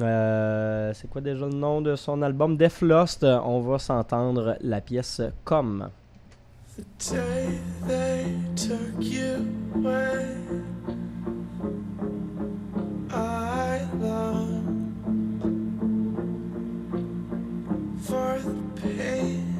Euh, 0.01 0.93
c'est 0.95 1.11
quoi 1.11 1.21
déjà 1.21 1.47
le 1.47 1.53
nom 1.53 1.83
de 1.83 1.97
son 1.97 2.23
album? 2.23 2.57
Death 2.57 2.81
Lost. 2.81 3.25
On 3.25 3.61
va 3.61 3.79
s'entendre 3.79 4.57
la 4.61 4.81
pièce 4.81 5.21
Comme. 5.45 5.89
The 6.77 7.13
day 7.13 7.59
they 7.87 8.27
took 8.55 9.03
you 9.03 9.45
away, 9.75 10.37
I 13.11 13.81
long 14.01 14.50
for 18.03 18.39
the 18.39 18.55
pain. 18.81 19.51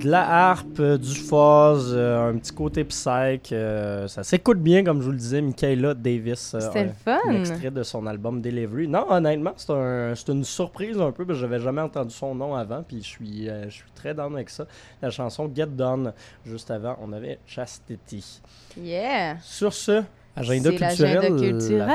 De 0.00 0.08
la 0.10 0.50
harpe, 0.50 0.80
euh, 0.80 0.96
du 0.96 1.14
fuzz, 1.14 1.92
euh, 1.94 2.30
un 2.30 2.38
petit 2.38 2.52
côté 2.52 2.84
psych. 2.84 3.52
euh, 3.52 4.08
ça 4.08 4.22
s'écoute 4.22 4.58
bien, 4.58 4.82
comme 4.82 5.00
je 5.00 5.04
vous 5.04 5.10
le 5.12 5.18
disais, 5.18 5.42
Michaela 5.42 5.92
Davis. 5.92 6.56
C'était 6.58 6.84
le 6.84 6.90
un- 6.90 6.92
fun. 6.94 7.18
un 7.28 7.40
extrait 7.40 7.70
de 7.70 7.82
son 7.82 8.06
album 8.06 8.40
Delivery. 8.40 8.88
Non, 8.88 9.04
honnêtement, 9.10 9.52
c'est 9.58 9.70
un, 9.72 10.14
c'est 10.14 10.32
une 10.32 10.44
surprise 10.44 10.98
un 10.98 11.12
peu 11.12 11.26
parce 11.26 11.38
que 11.38 11.42
j'avais 11.46 11.60
jamais 11.60 11.82
entendu 11.82 12.14
son 12.14 12.34
nom 12.34 12.54
avant, 12.54 12.82
puis 12.82 13.02
je 13.02 13.06
suis, 13.08 13.46
je 13.64 13.68
suis 13.68 13.90
très 13.94 14.14
down 14.14 14.32
avec 14.34 14.48
ça. 14.48 14.64
La 15.02 15.10
chanson 15.10 15.50
Get 15.54 15.66
Done, 15.66 16.14
juste 16.46 16.70
avant, 16.70 16.96
on 17.02 17.12
avait 17.12 17.38
Chastity. 17.46 18.40
Yeah. 18.80 19.36
Sur 19.42 19.74
ce, 19.74 20.02
agenda 20.34 20.70
culturel. 20.70 21.36
culturel. 21.36 21.90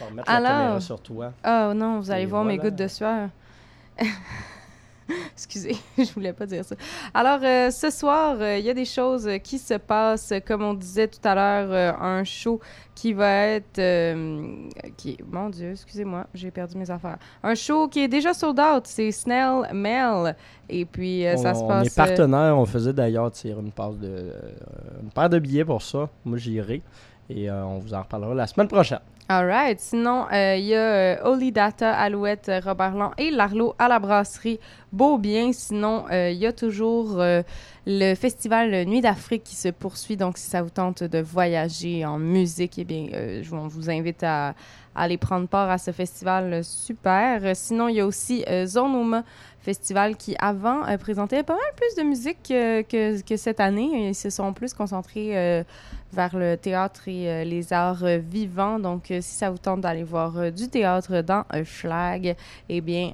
Remettre 0.00 0.28
la 0.30 0.36
Alors- 0.36 0.48
caméra 0.50 0.80
sur 0.80 1.00
toi. 1.00 1.32
Oh 1.44 1.72
non, 1.74 1.98
vous 1.98 2.10
allez 2.12 2.22
Et 2.22 2.26
voir 2.26 2.44
mes 2.44 2.56
gouttes 2.56 2.76
de 2.76 2.86
sueur. 2.86 3.30
Excusez, 5.34 5.76
je 5.98 6.12
voulais 6.12 6.32
pas 6.32 6.46
dire 6.46 6.64
ça. 6.64 6.74
Alors, 7.14 7.40
euh, 7.42 7.70
ce 7.70 7.90
soir, 7.90 8.36
euh, 8.40 8.58
il 8.58 8.64
y 8.64 8.70
a 8.70 8.74
des 8.74 8.84
choses 8.84 9.28
qui 9.42 9.58
se 9.58 9.74
passent. 9.74 10.32
Comme 10.46 10.62
on 10.62 10.74
disait 10.74 11.08
tout 11.08 11.20
à 11.24 11.34
l'heure, 11.34 11.68
euh, 11.70 11.92
un 12.00 12.24
show 12.24 12.60
qui 12.94 13.12
va 13.12 13.46
être... 13.46 13.80
qui, 14.96 15.16
mon 15.30 15.48
Dieu, 15.48 15.70
excusez-moi, 15.70 16.26
j'ai 16.34 16.50
perdu 16.50 16.76
mes 16.76 16.90
affaires. 16.90 17.18
Un 17.42 17.54
show 17.54 17.88
qui 17.88 18.00
est 18.00 18.08
déjà 18.08 18.34
sold 18.34 18.60
out, 18.60 18.82
c'est 18.86 19.10
Snell 19.10 19.72
Mel. 19.72 20.36
Et 20.68 20.84
puis, 20.84 21.24
ça 21.36 21.52
on, 21.52 21.54
se 21.54 21.60
on 21.60 21.68
passe... 21.68 21.86
est 21.86 21.96
partenaire, 21.96 22.58
on 22.58 22.66
faisait 22.66 22.92
d'ailleurs 22.92 23.30
tirer 23.30 23.60
une, 23.60 23.72
passe 23.72 23.96
de, 23.96 24.34
une 25.02 25.10
paire 25.10 25.30
de 25.30 25.38
billets 25.38 25.64
pour 25.64 25.80
ça. 25.80 26.10
Moi, 26.24 26.36
j'irai. 26.36 26.82
Et 27.30 27.50
on 27.50 27.78
vous 27.78 27.94
en 27.94 28.02
reparlera 28.02 28.34
la 28.34 28.46
semaine 28.46 28.68
prochaine. 28.68 29.00
All 29.32 29.46
right. 29.46 29.78
Sinon, 29.78 30.26
euh, 30.32 30.56
il 30.56 30.64
y 30.64 30.74
a 30.74 30.78
euh, 30.80 31.16
Holy 31.22 31.52
Data, 31.52 31.94
Alouette, 31.96 32.48
euh, 32.48 32.60
Robert 32.64 32.96
Long 32.96 33.12
et 33.16 33.30
Larlo 33.30 33.76
à 33.78 33.86
la 33.86 34.00
brasserie 34.00 34.58
Beaubien. 34.90 35.52
Sinon, 35.52 36.06
euh, 36.10 36.30
il 36.30 36.38
y 36.38 36.46
a 36.46 36.52
toujours 36.52 37.22
le 37.86 38.14
festival 38.16 38.86
Nuit 38.86 39.00
d'Afrique 39.02 39.44
qui 39.44 39.54
se 39.54 39.68
poursuit. 39.68 40.16
Donc, 40.16 40.36
si 40.36 40.50
ça 40.50 40.62
vous 40.62 40.70
tente 40.70 41.04
de 41.04 41.20
voyager 41.20 42.04
en 42.04 42.18
musique, 42.18 42.76
eh 42.78 42.84
bien, 42.84 43.06
je- 43.40 43.54
on 43.54 43.68
vous 43.68 43.88
invite 43.88 44.24
à 44.24 44.54
aller 44.94 45.16
prendre 45.16 45.48
part 45.48 45.70
à 45.70 45.78
ce 45.78 45.92
festival 45.92 46.52
euh, 46.52 46.62
super. 46.62 47.54
Sinon, 47.54 47.88
il 47.88 47.96
y 47.96 48.00
a 48.00 48.06
aussi 48.06 48.44
euh, 48.48 48.66
Zone 48.66 48.94
Oma 48.94 49.24
Festival 49.60 50.16
qui, 50.16 50.34
avant, 50.38 50.86
euh, 50.86 50.96
présentait 50.96 51.42
pas 51.42 51.54
mal 51.54 51.72
plus 51.76 52.02
de 52.02 52.08
musique 52.08 52.38
que, 52.48 53.20
que 53.22 53.36
cette 53.36 53.60
année. 53.60 54.08
Ils 54.08 54.14
se 54.14 54.30
sont 54.30 54.52
plus 54.52 54.72
concentrés 54.72 55.64
vers 56.12 56.36
le 56.36 56.56
théâtre 56.56 57.08
et 57.08 57.44
les 57.44 57.72
arts 57.72 58.04
vivants. 58.18 58.78
Donc, 58.78 59.06
si 59.08 59.22
ça 59.22 59.50
vous 59.50 59.58
tente 59.58 59.82
d'aller 59.82 60.02
voir 60.02 60.50
du 60.50 60.68
théâtre 60.68 61.20
dans 61.20 61.44
Schlag, 61.64 62.36
eh 62.68 62.80
bien, 62.80 63.12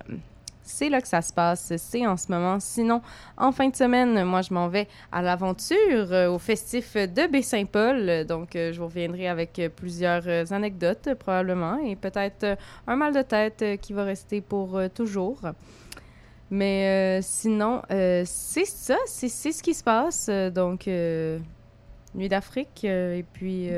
c'est 0.66 0.88
là 0.88 1.00
que 1.00 1.08
ça 1.08 1.22
se 1.22 1.32
passe. 1.32 1.72
C'est 1.76 2.06
en 2.06 2.16
ce 2.16 2.30
moment. 2.30 2.58
Sinon, 2.60 3.00
en 3.36 3.52
fin 3.52 3.68
de 3.68 3.76
semaine, 3.76 4.24
moi, 4.24 4.42
je 4.42 4.52
m'en 4.52 4.68
vais 4.68 4.88
à 5.12 5.22
l'aventure 5.22 6.12
euh, 6.12 6.28
au 6.28 6.38
festif 6.38 6.94
de 6.94 7.30
Baie-Saint-Paul. 7.30 8.26
Donc, 8.26 8.56
euh, 8.56 8.72
je 8.72 8.80
vous 8.80 8.86
reviendrai 8.86 9.28
avec 9.28 9.58
euh, 9.58 9.68
plusieurs 9.68 10.52
anecdotes, 10.52 11.14
probablement, 11.14 11.78
et 11.78 11.96
peut-être 11.96 12.58
un 12.86 12.96
mal 12.96 13.14
de 13.14 13.22
tête 13.22 13.80
qui 13.80 13.92
va 13.92 14.04
rester 14.04 14.40
pour 14.40 14.80
toujours. 14.94 15.40
Mais 16.50 17.20
sinon, 17.22 17.82
c'est 17.88 18.66
ça, 18.66 18.96
c'est 19.06 19.28
ce 19.28 19.62
qui 19.62 19.74
se 19.74 19.82
passe. 19.82 20.28
Donc, 20.28 20.86
Nuit 22.14 22.28
d'Afrique 22.28 22.84
et 22.84 23.24
puis 23.32 23.68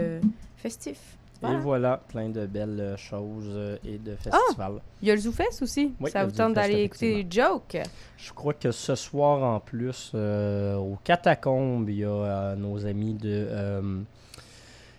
festif. 0.57 1.18
Voilà. 1.41 1.57
Et 1.57 1.61
voilà, 1.61 2.01
plein 2.09 2.29
de 2.31 2.47
belles 2.47 2.81
euh, 2.81 2.97
choses 2.97 3.49
euh, 3.49 3.77
et 3.85 3.99
de 3.99 4.17
festivals. 4.17 4.81
Il 5.01 5.09
y 5.09 5.11
a 5.11 5.15
le 5.15 5.21
ZooFest 5.21 5.63
aussi. 5.63 5.93
Oui, 6.01 6.11
ça 6.11 6.25
vous 6.25 6.33
tente 6.33 6.55
d'aller 6.55 6.83
écouter 6.83 7.23
les 7.23 7.31
jokes. 7.31 7.79
Je 8.17 8.33
crois 8.33 8.55
que 8.55 8.73
ce 8.73 8.97
soir, 8.97 9.43
en 9.45 9.61
plus, 9.61 10.11
euh, 10.15 10.75
au 10.75 10.99
Catacombes, 11.05 11.89
il 11.89 11.99
y 11.99 12.05
a 12.05 12.09
euh, 12.09 12.57
nos 12.57 12.85
amis 12.85 13.15
de, 13.15 13.47
Des 13.47 14.28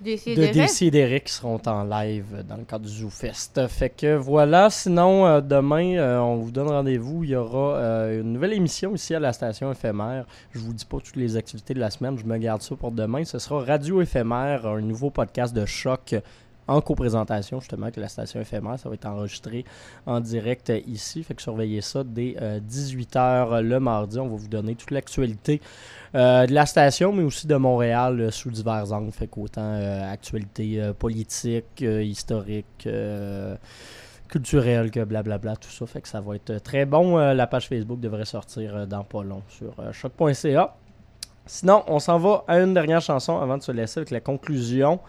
de 0.01 0.51
DC 0.51 1.23
qui 1.23 1.33
seront 1.33 1.59
en 1.65 1.83
live 1.83 2.45
dans 2.47 2.55
le 2.55 2.63
cadre 2.63 2.85
du 2.85 2.91
ZooFest. 2.91 3.67
Fait 3.67 3.89
que 3.89 4.15
voilà, 4.15 4.69
sinon, 4.69 5.25
euh, 5.25 5.41
demain, 5.41 5.97
euh, 5.97 6.19
on 6.19 6.37
vous 6.37 6.51
donne 6.51 6.69
rendez-vous. 6.69 7.23
Il 7.23 7.31
y 7.31 7.35
aura 7.35 7.75
euh, 7.75 8.21
une 8.21 8.33
nouvelle 8.33 8.53
émission 8.53 8.95
ici 8.95 9.13
à 9.13 9.19
la 9.19 9.33
station 9.33 9.71
éphémère. 9.71 10.25
Je 10.51 10.59
vous 10.59 10.73
dis 10.73 10.85
pas 10.85 10.99
toutes 10.99 11.17
les 11.17 11.35
activités 11.35 11.73
de 11.73 11.79
la 11.79 11.89
semaine, 11.89 12.17
je 12.17 12.25
me 12.25 12.37
garde 12.37 12.61
ça 12.61 12.75
pour 12.75 12.91
demain. 12.91 13.25
Ce 13.25 13.39
sera 13.39 13.63
Radio 13.63 14.01
éphémère, 14.01 14.65
un 14.65 14.81
nouveau 14.81 15.09
podcast 15.09 15.53
de 15.53 15.65
choc 15.65 16.15
en 16.69 16.81
coprésentation 16.81 17.59
justement 17.59 17.83
avec 17.83 17.97
la 17.97 18.07
station 18.07 18.39
éphémère. 18.39 18.79
Ça 18.79 18.89
va 18.89 18.95
être 18.95 19.05
enregistré 19.05 19.65
en 20.05 20.19
direct 20.19 20.69
euh, 20.69 20.79
ici. 20.87 21.23
Fait 21.23 21.33
que 21.33 21.41
surveillez 21.41 21.81
ça 21.81 22.03
dès 22.03 22.35
18h 22.69 23.61
le 23.61 23.79
mardi. 23.79 24.19
On 24.19 24.27
va 24.27 24.35
vous 24.35 24.47
donner 24.47 24.75
toute 24.75 24.91
l'actualité 24.91 25.61
euh, 26.15 26.45
de 26.45 26.53
la 26.53 26.65
station, 26.65 27.11
mais 27.13 27.23
aussi 27.23 27.47
de 27.47 27.55
Montréal 27.55 28.19
euh, 28.19 28.31
sous 28.31 28.49
divers 28.49 28.91
angles. 28.91 29.11
Fait 29.11 29.27
qu'autant 29.27 29.61
euh, 29.61 30.11
actualité 30.11 30.81
euh, 30.81 30.93
politique, 30.93 31.81
euh, 31.81 32.03
historique, 32.03 32.85
euh, 32.87 33.55
culturelle 34.27 34.91
que 34.91 35.03
blablabla, 35.03 35.55
tout 35.55 35.69
ça. 35.69 35.85
Fait 35.85 36.01
que 36.01 36.07
ça 36.07 36.21
va 36.21 36.35
être 36.35 36.51
euh, 36.51 36.59
très 36.59 36.85
bon. 36.85 37.17
Euh, 37.17 37.33
la 37.33 37.47
page 37.47 37.67
Facebook 37.67 37.99
devrait 37.99 38.25
sortir 38.25 38.75
euh, 38.75 38.85
dans 38.85 39.03
pas 39.03 39.23
long 39.23 39.43
sur 39.49 39.73
euh, 39.79 39.91
choc.ca. 39.91 40.75
Sinon, 41.45 41.83
on 41.87 41.99
s'en 41.99 42.19
va 42.19 42.43
à 42.47 42.59
une 42.59 42.73
dernière 42.73 43.01
chanson 43.01 43.39
avant 43.39 43.57
de 43.57 43.63
se 43.63 43.71
laisser 43.71 43.99
avec 43.99 44.11
la 44.11 44.19
conclusion. 44.19 44.99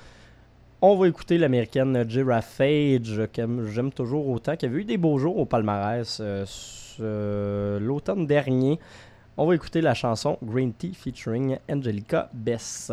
On 0.83 0.97
va 0.97 1.09
écouter 1.09 1.37
l'américaine 1.37 2.09
Fage, 2.41 3.21
que 3.35 3.67
j'aime 3.67 3.93
toujours 3.93 4.27
autant, 4.29 4.57
qui 4.57 4.65
avait 4.65 4.81
eu 4.81 4.85
des 4.85 4.97
beaux 4.97 5.19
jours 5.19 5.37
au 5.37 5.45
palmarès 5.45 6.23
euh, 6.23 7.79
l'automne 7.79 8.27
dernier. 8.27 8.79
On 9.37 9.45
va 9.45 9.55
écouter 9.55 9.83
la 9.83 9.93
chanson 9.93 10.39
Green 10.43 10.73
Tea 10.73 10.95
featuring 10.95 11.59
Angelica 11.71 12.31
Bess. 12.33 12.93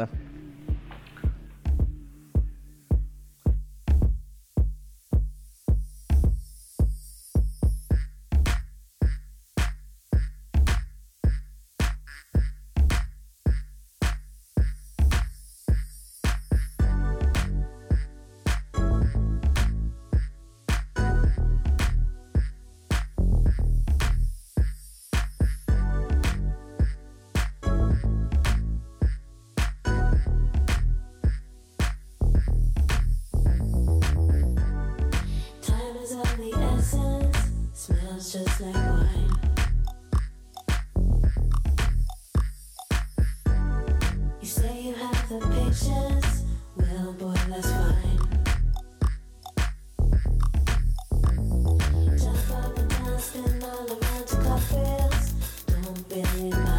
Don't 56.23 56.76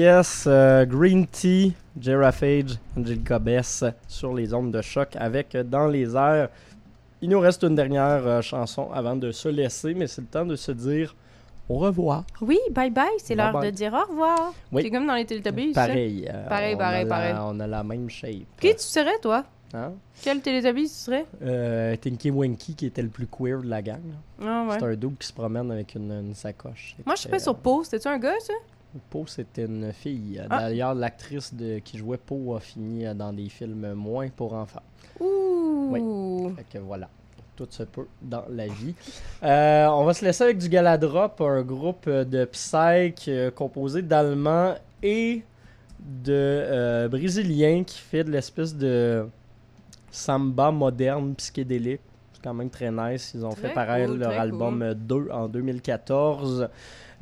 Yes, 0.00 0.44
euh, 0.46 0.84
Green 0.84 1.26
Tea, 1.26 1.72
Giraffage, 1.98 2.76
Angelica 2.98 3.38
Bess 3.38 3.82
sur 4.06 4.34
les 4.34 4.52
ondes 4.52 4.70
de 4.70 4.82
choc 4.82 5.16
avec 5.16 5.54
euh, 5.54 5.62
Dans 5.64 5.86
les 5.86 6.14
airs. 6.14 6.50
Il 7.22 7.30
nous 7.30 7.40
reste 7.40 7.62
une 7.62 7.74
dernière 7.74 8.26
euh, 8.26 8.42
chanson 8.42 8.90
avant 8.92 9.16
de 9.16 9.32
se 9.32 9.48
laisser, 9.48 9.94
mais 9.94 10.06
c'est 10.06 10.20
le 10.20 10.26
temps 10.26 10.44
de 10.44 10.54
se 10.54 10.70
dire 10.72 11.16
au 11.66 11.78
revoir. 11.78 12.24
Oui, 12.42 12.58
bye 12.72 12.90
bye, 12.90 13.06
c'est 13.16 13.34
l'heure 13.34 13.58
de 13.58 13.70
dire 13.70 13.94
au 13.94 14.10
revoir. 14.10 14.52
Oui. 14.70 14.82
C'est 14.82 14.90
comme 14.90 15.06
dans 15.06 15.14
les 15.14 15.24
Teletubbies. 15.24 15.72
Pareil. 15.72 16.28
euh, 16.30 16.46
Pareil, 16.46 16.76
pareil, 16.76 17.04
la- 17.04 17.08
pareil. 17.08 17.34
on 17.40 17.58
a 17.58 17.66
la 17.66 17.82
même 17.82 18.10
shape. 18.10 18.44
Qui 18.60 18.74
tu 18.76 18.82
serais, 18.82 19.18
toi? 19.22 19.44
Hein? 19.72 19.92
Quel 20.22 20.42
Teletubby 20.42 20.82
tu 20.82 20.88
serais? 20.94 21.24
Euh, 21.42 21.96
Tinky 21.96 22.30
Winky 22.30 22.74
qui 22.74 22.84
était 22.84 23.00
le 23.02 23.08
plus 23.08 23.26
queer 23.26 23.62
de 23.62 23.68
la 23.70 23.80
gang. 23.80 24.02
Ah 24.44 24.66
ouais. 24.68 24.76
C'est 24.78 24.84
un 24.84 24.94
double 24.94 25.16
qui 25.16 25.26
se 25.28 25.32
promène 25.32 25.70
avec 25.72 25.94
une, 25.94 26.12
une 26.12 26.34
sacoche. 26.34 26.96
Moi, 27.06 27.14
je 27.14 27.22
serais 27.22 27.30
C'était, 27.38 27.42
sur 27.44 27.56
Pau. 27.56 27.82
C'était-tu 27.82 28.08
un 28.08 28.18
gars, 28.18 28.34
ça? 28.40 28.52
Poe, 29.10 29.24
c'était 29.26 29.64
une 29.64 29.92
fille. 29.92 30.42
Ah. 30.50 30.60
D'ailleurs, 30.60 30.94
l'actrice 30.94 31.54
de, 31.54 31.78
qui 31.78 31.98
jouait 31.98 32.18
Poe 32.18 32.56
a 32.56 32.60
fini 32.60 33.06
euh, 33.06 33.14
dans 33.14 33.32
des 33.32 33.48
films 33.48 33.92
moins 33.94 34.28
pour 34.28 34.54
enfants. 34.54 34.82
Ouh. 35.20 36.52
Fait 36.56 36.78
que 36.78 36.78
voilà, 36.78 37.08
tout 37.54 37.66
se 37.70 37.84
peut 37.84 38.06
dans 38.20 38.44
la 38.50 38.66
vie. 38.66 38.94
Euh, 39.42 39.86
on 39.86 40.04
va 40.04 40.14
se 40.14 40.24
laisser 40.24 40.44
avec 40.44 40.58
du 40.58 40.68
Galadrop, 40.68 41.40
un 41.40 41.62
groupe 41.62 42.06
euh, 42.08 42.24
de 42.24 42.44
psych 42.46 43.30
composé 43.54 44.02
d'Allemands 44.02 44.74
et 45.02 45.42
de 46.00 46.32
euh, 46.32 47.08
Brésiliens 47.08 47.84
qui 47.84 47.98
fait 47.98 48.24
de 48.24 48.30
l'espèce 48.30 48.74
de 48.74 49.26
samba 50.10 50.70
moderne 50.70 51.34
psychédélique. 51.34 52.00
C'est 52.32 52.42
quand 52.42 52.54
même 52.54 52.70
très 52.70 52.90
nice. 52.90 53.32
Ils 53.34 53.44
ont 53.44 53.50
Très 53.50 53.68
fait 53.68 53.74
pareil 53.74 54.06
cool, 54.06 54.18
leur 54.18 54.38
album 54.38 54.82
euh, 54.82 54.94
2 54.94 55.28
en 55.32 55.48
2014. 55.48 56.68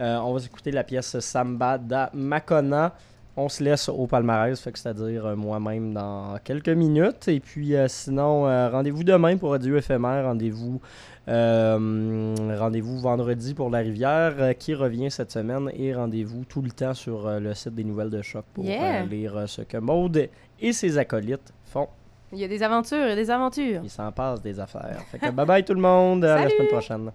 Euh, 0.01 0.17
on 0.19 0.33
va 0.35 0.45
écouter 0.45 0.71
la 0.71 0.85
pièce 0.85 1.19
Samba 1.21 1.79
da 1.79 2.11
Macona. 2.15 2.93
On 3.37 3.49
se 3.49 3.65
laisse 3.65 3.89
au 3.89 4.07
palmarès, 4.07 4.57
c'est-à-dire 4.63 5.27
euh, 5.27 5.35
moi-même 5.35 5.93
dans 5.93 6.39
quelques 6.45 6.69
minutes. 6.69 7.27
Et 7.27 7.41
puis 7.41 7.75
euh, 7.75 7.89
sinon, 7.89 8.47
euh, 8.47 8.69
rendez-vous 8.71 9.03
demain 9.03 9.37
pour 9.37 9.51
Radio 9.51 9.77
éphémère. 9.77 10.25
Rendez-vous 10.25 10.81
euh, 11.27 12.35
rendez-vous 12.59 13.01
vendredi 13.01 13.55
pour 13.55 13.71
La 13.71 13.79
Rivière 13.79 14.57
qui 14.59 14.75
revient 14.75 15.11
cette 15.11 15.33
semaine. 15.33 15.69
Et 15.75 15.93
rendez-vous 15.95 16.45
tout 16.45 16.63
le 16.63 16.71
temps 16.71 16.95
sur 16.95 17.29
le 17.41 17.55
site 17.55 17.75
des 17.75 17.83
Nouvelles 17.85 18.11
de 18.11 18.23
Choc 18.23 18.45
pour 18.55 18.65
Yeah. 18.65 19.05
lire 19.05 19.45
ce 19.49 19.63
que 19.63 19.79
Maude 19.79 20.29
et 20.61 20.73
ses 20.73 20.97
acolytes 20.99 21.53
font. 21.65 21.89
Il 22.33 22.39
y 22.39 22.45
a 22.45 22.49
des 22.49 22.63
aventures 22.63 23.07
et 23.07 23.17
des 23.17 23.31
aventures. 23.31 23.81
Ils 23.83 23.91
s'en 23.91 24.11
passent 24.13 24.43
des 24.43 24.59
affaires. 24.61 24.99
Fait 25.11 25.19
que 25.19 25.31
bye 25.31 25.47
bye 25.47 25.65
tout 25.65 25.75
le 25.75 25.81
monde. 25.81 26.25
À 26.25 26.45
la 26.45 26.51
semaine 26.51 26.69
prochaine. 26.69 27.11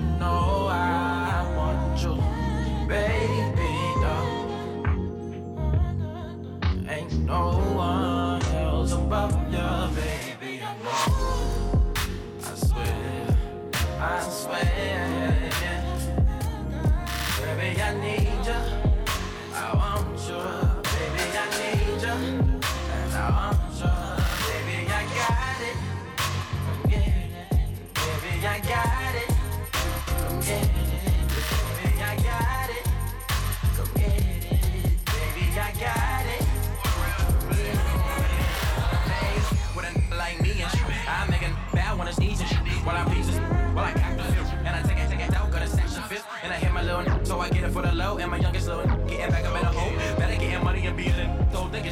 no. 0.00 0.41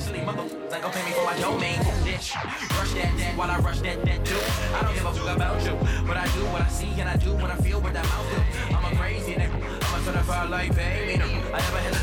Obviously, 0.00 0.24
motherfuckers 0.24 0.72
ain't 0.72 0.82
gon' 0.82 0.92
pay 0.92 1.04
me 1.04 1.10
for 1.12 1.24
my 1.26 1.36
domain. 1.38 1.76
Bitch, 2.08 2.32
rush 2.78 2.92
that, 2.94 3.18
that 3.18 3.36
while 3.36 3.50
I 3.50 3.58
rush 3.58 3.80
that, 3.80 4.02
that 4.02 4.24
too. 4.24 4.40
I 4.74 4.80
don't 4.80 4.94
give 4.94 5.04
a 5.04 5.12
fuck 5.12 5.36
about 5.36 5.62
you, 5.62 5.76
but 6.06 6.16
I 6.16 6.24
do 6.32 6.40
what 6.46 6.62
I 6.62 6.68
see 6.68 6.88
and 6.98 7.06
I 7.06 7.16
do 7.16 7.34
what 7.34 7.50
I 7.50 7.56
feel 7.56 7.82
with 7.82 7.92
that 7.92 8.06
mouth. 8.06 8.72
I'm 8.72 8.94
a 8.94 8.96
crazy 8.96 9.34
nigga. 9.34 9.52
I'm 9.52 10.00
a 10.00 10.02
certified 10.02 10.48
like 10.48 10.74
baby. 10.74 11.22
I 11.22 11.58
never 11.60 11.80
had 11.84 11.99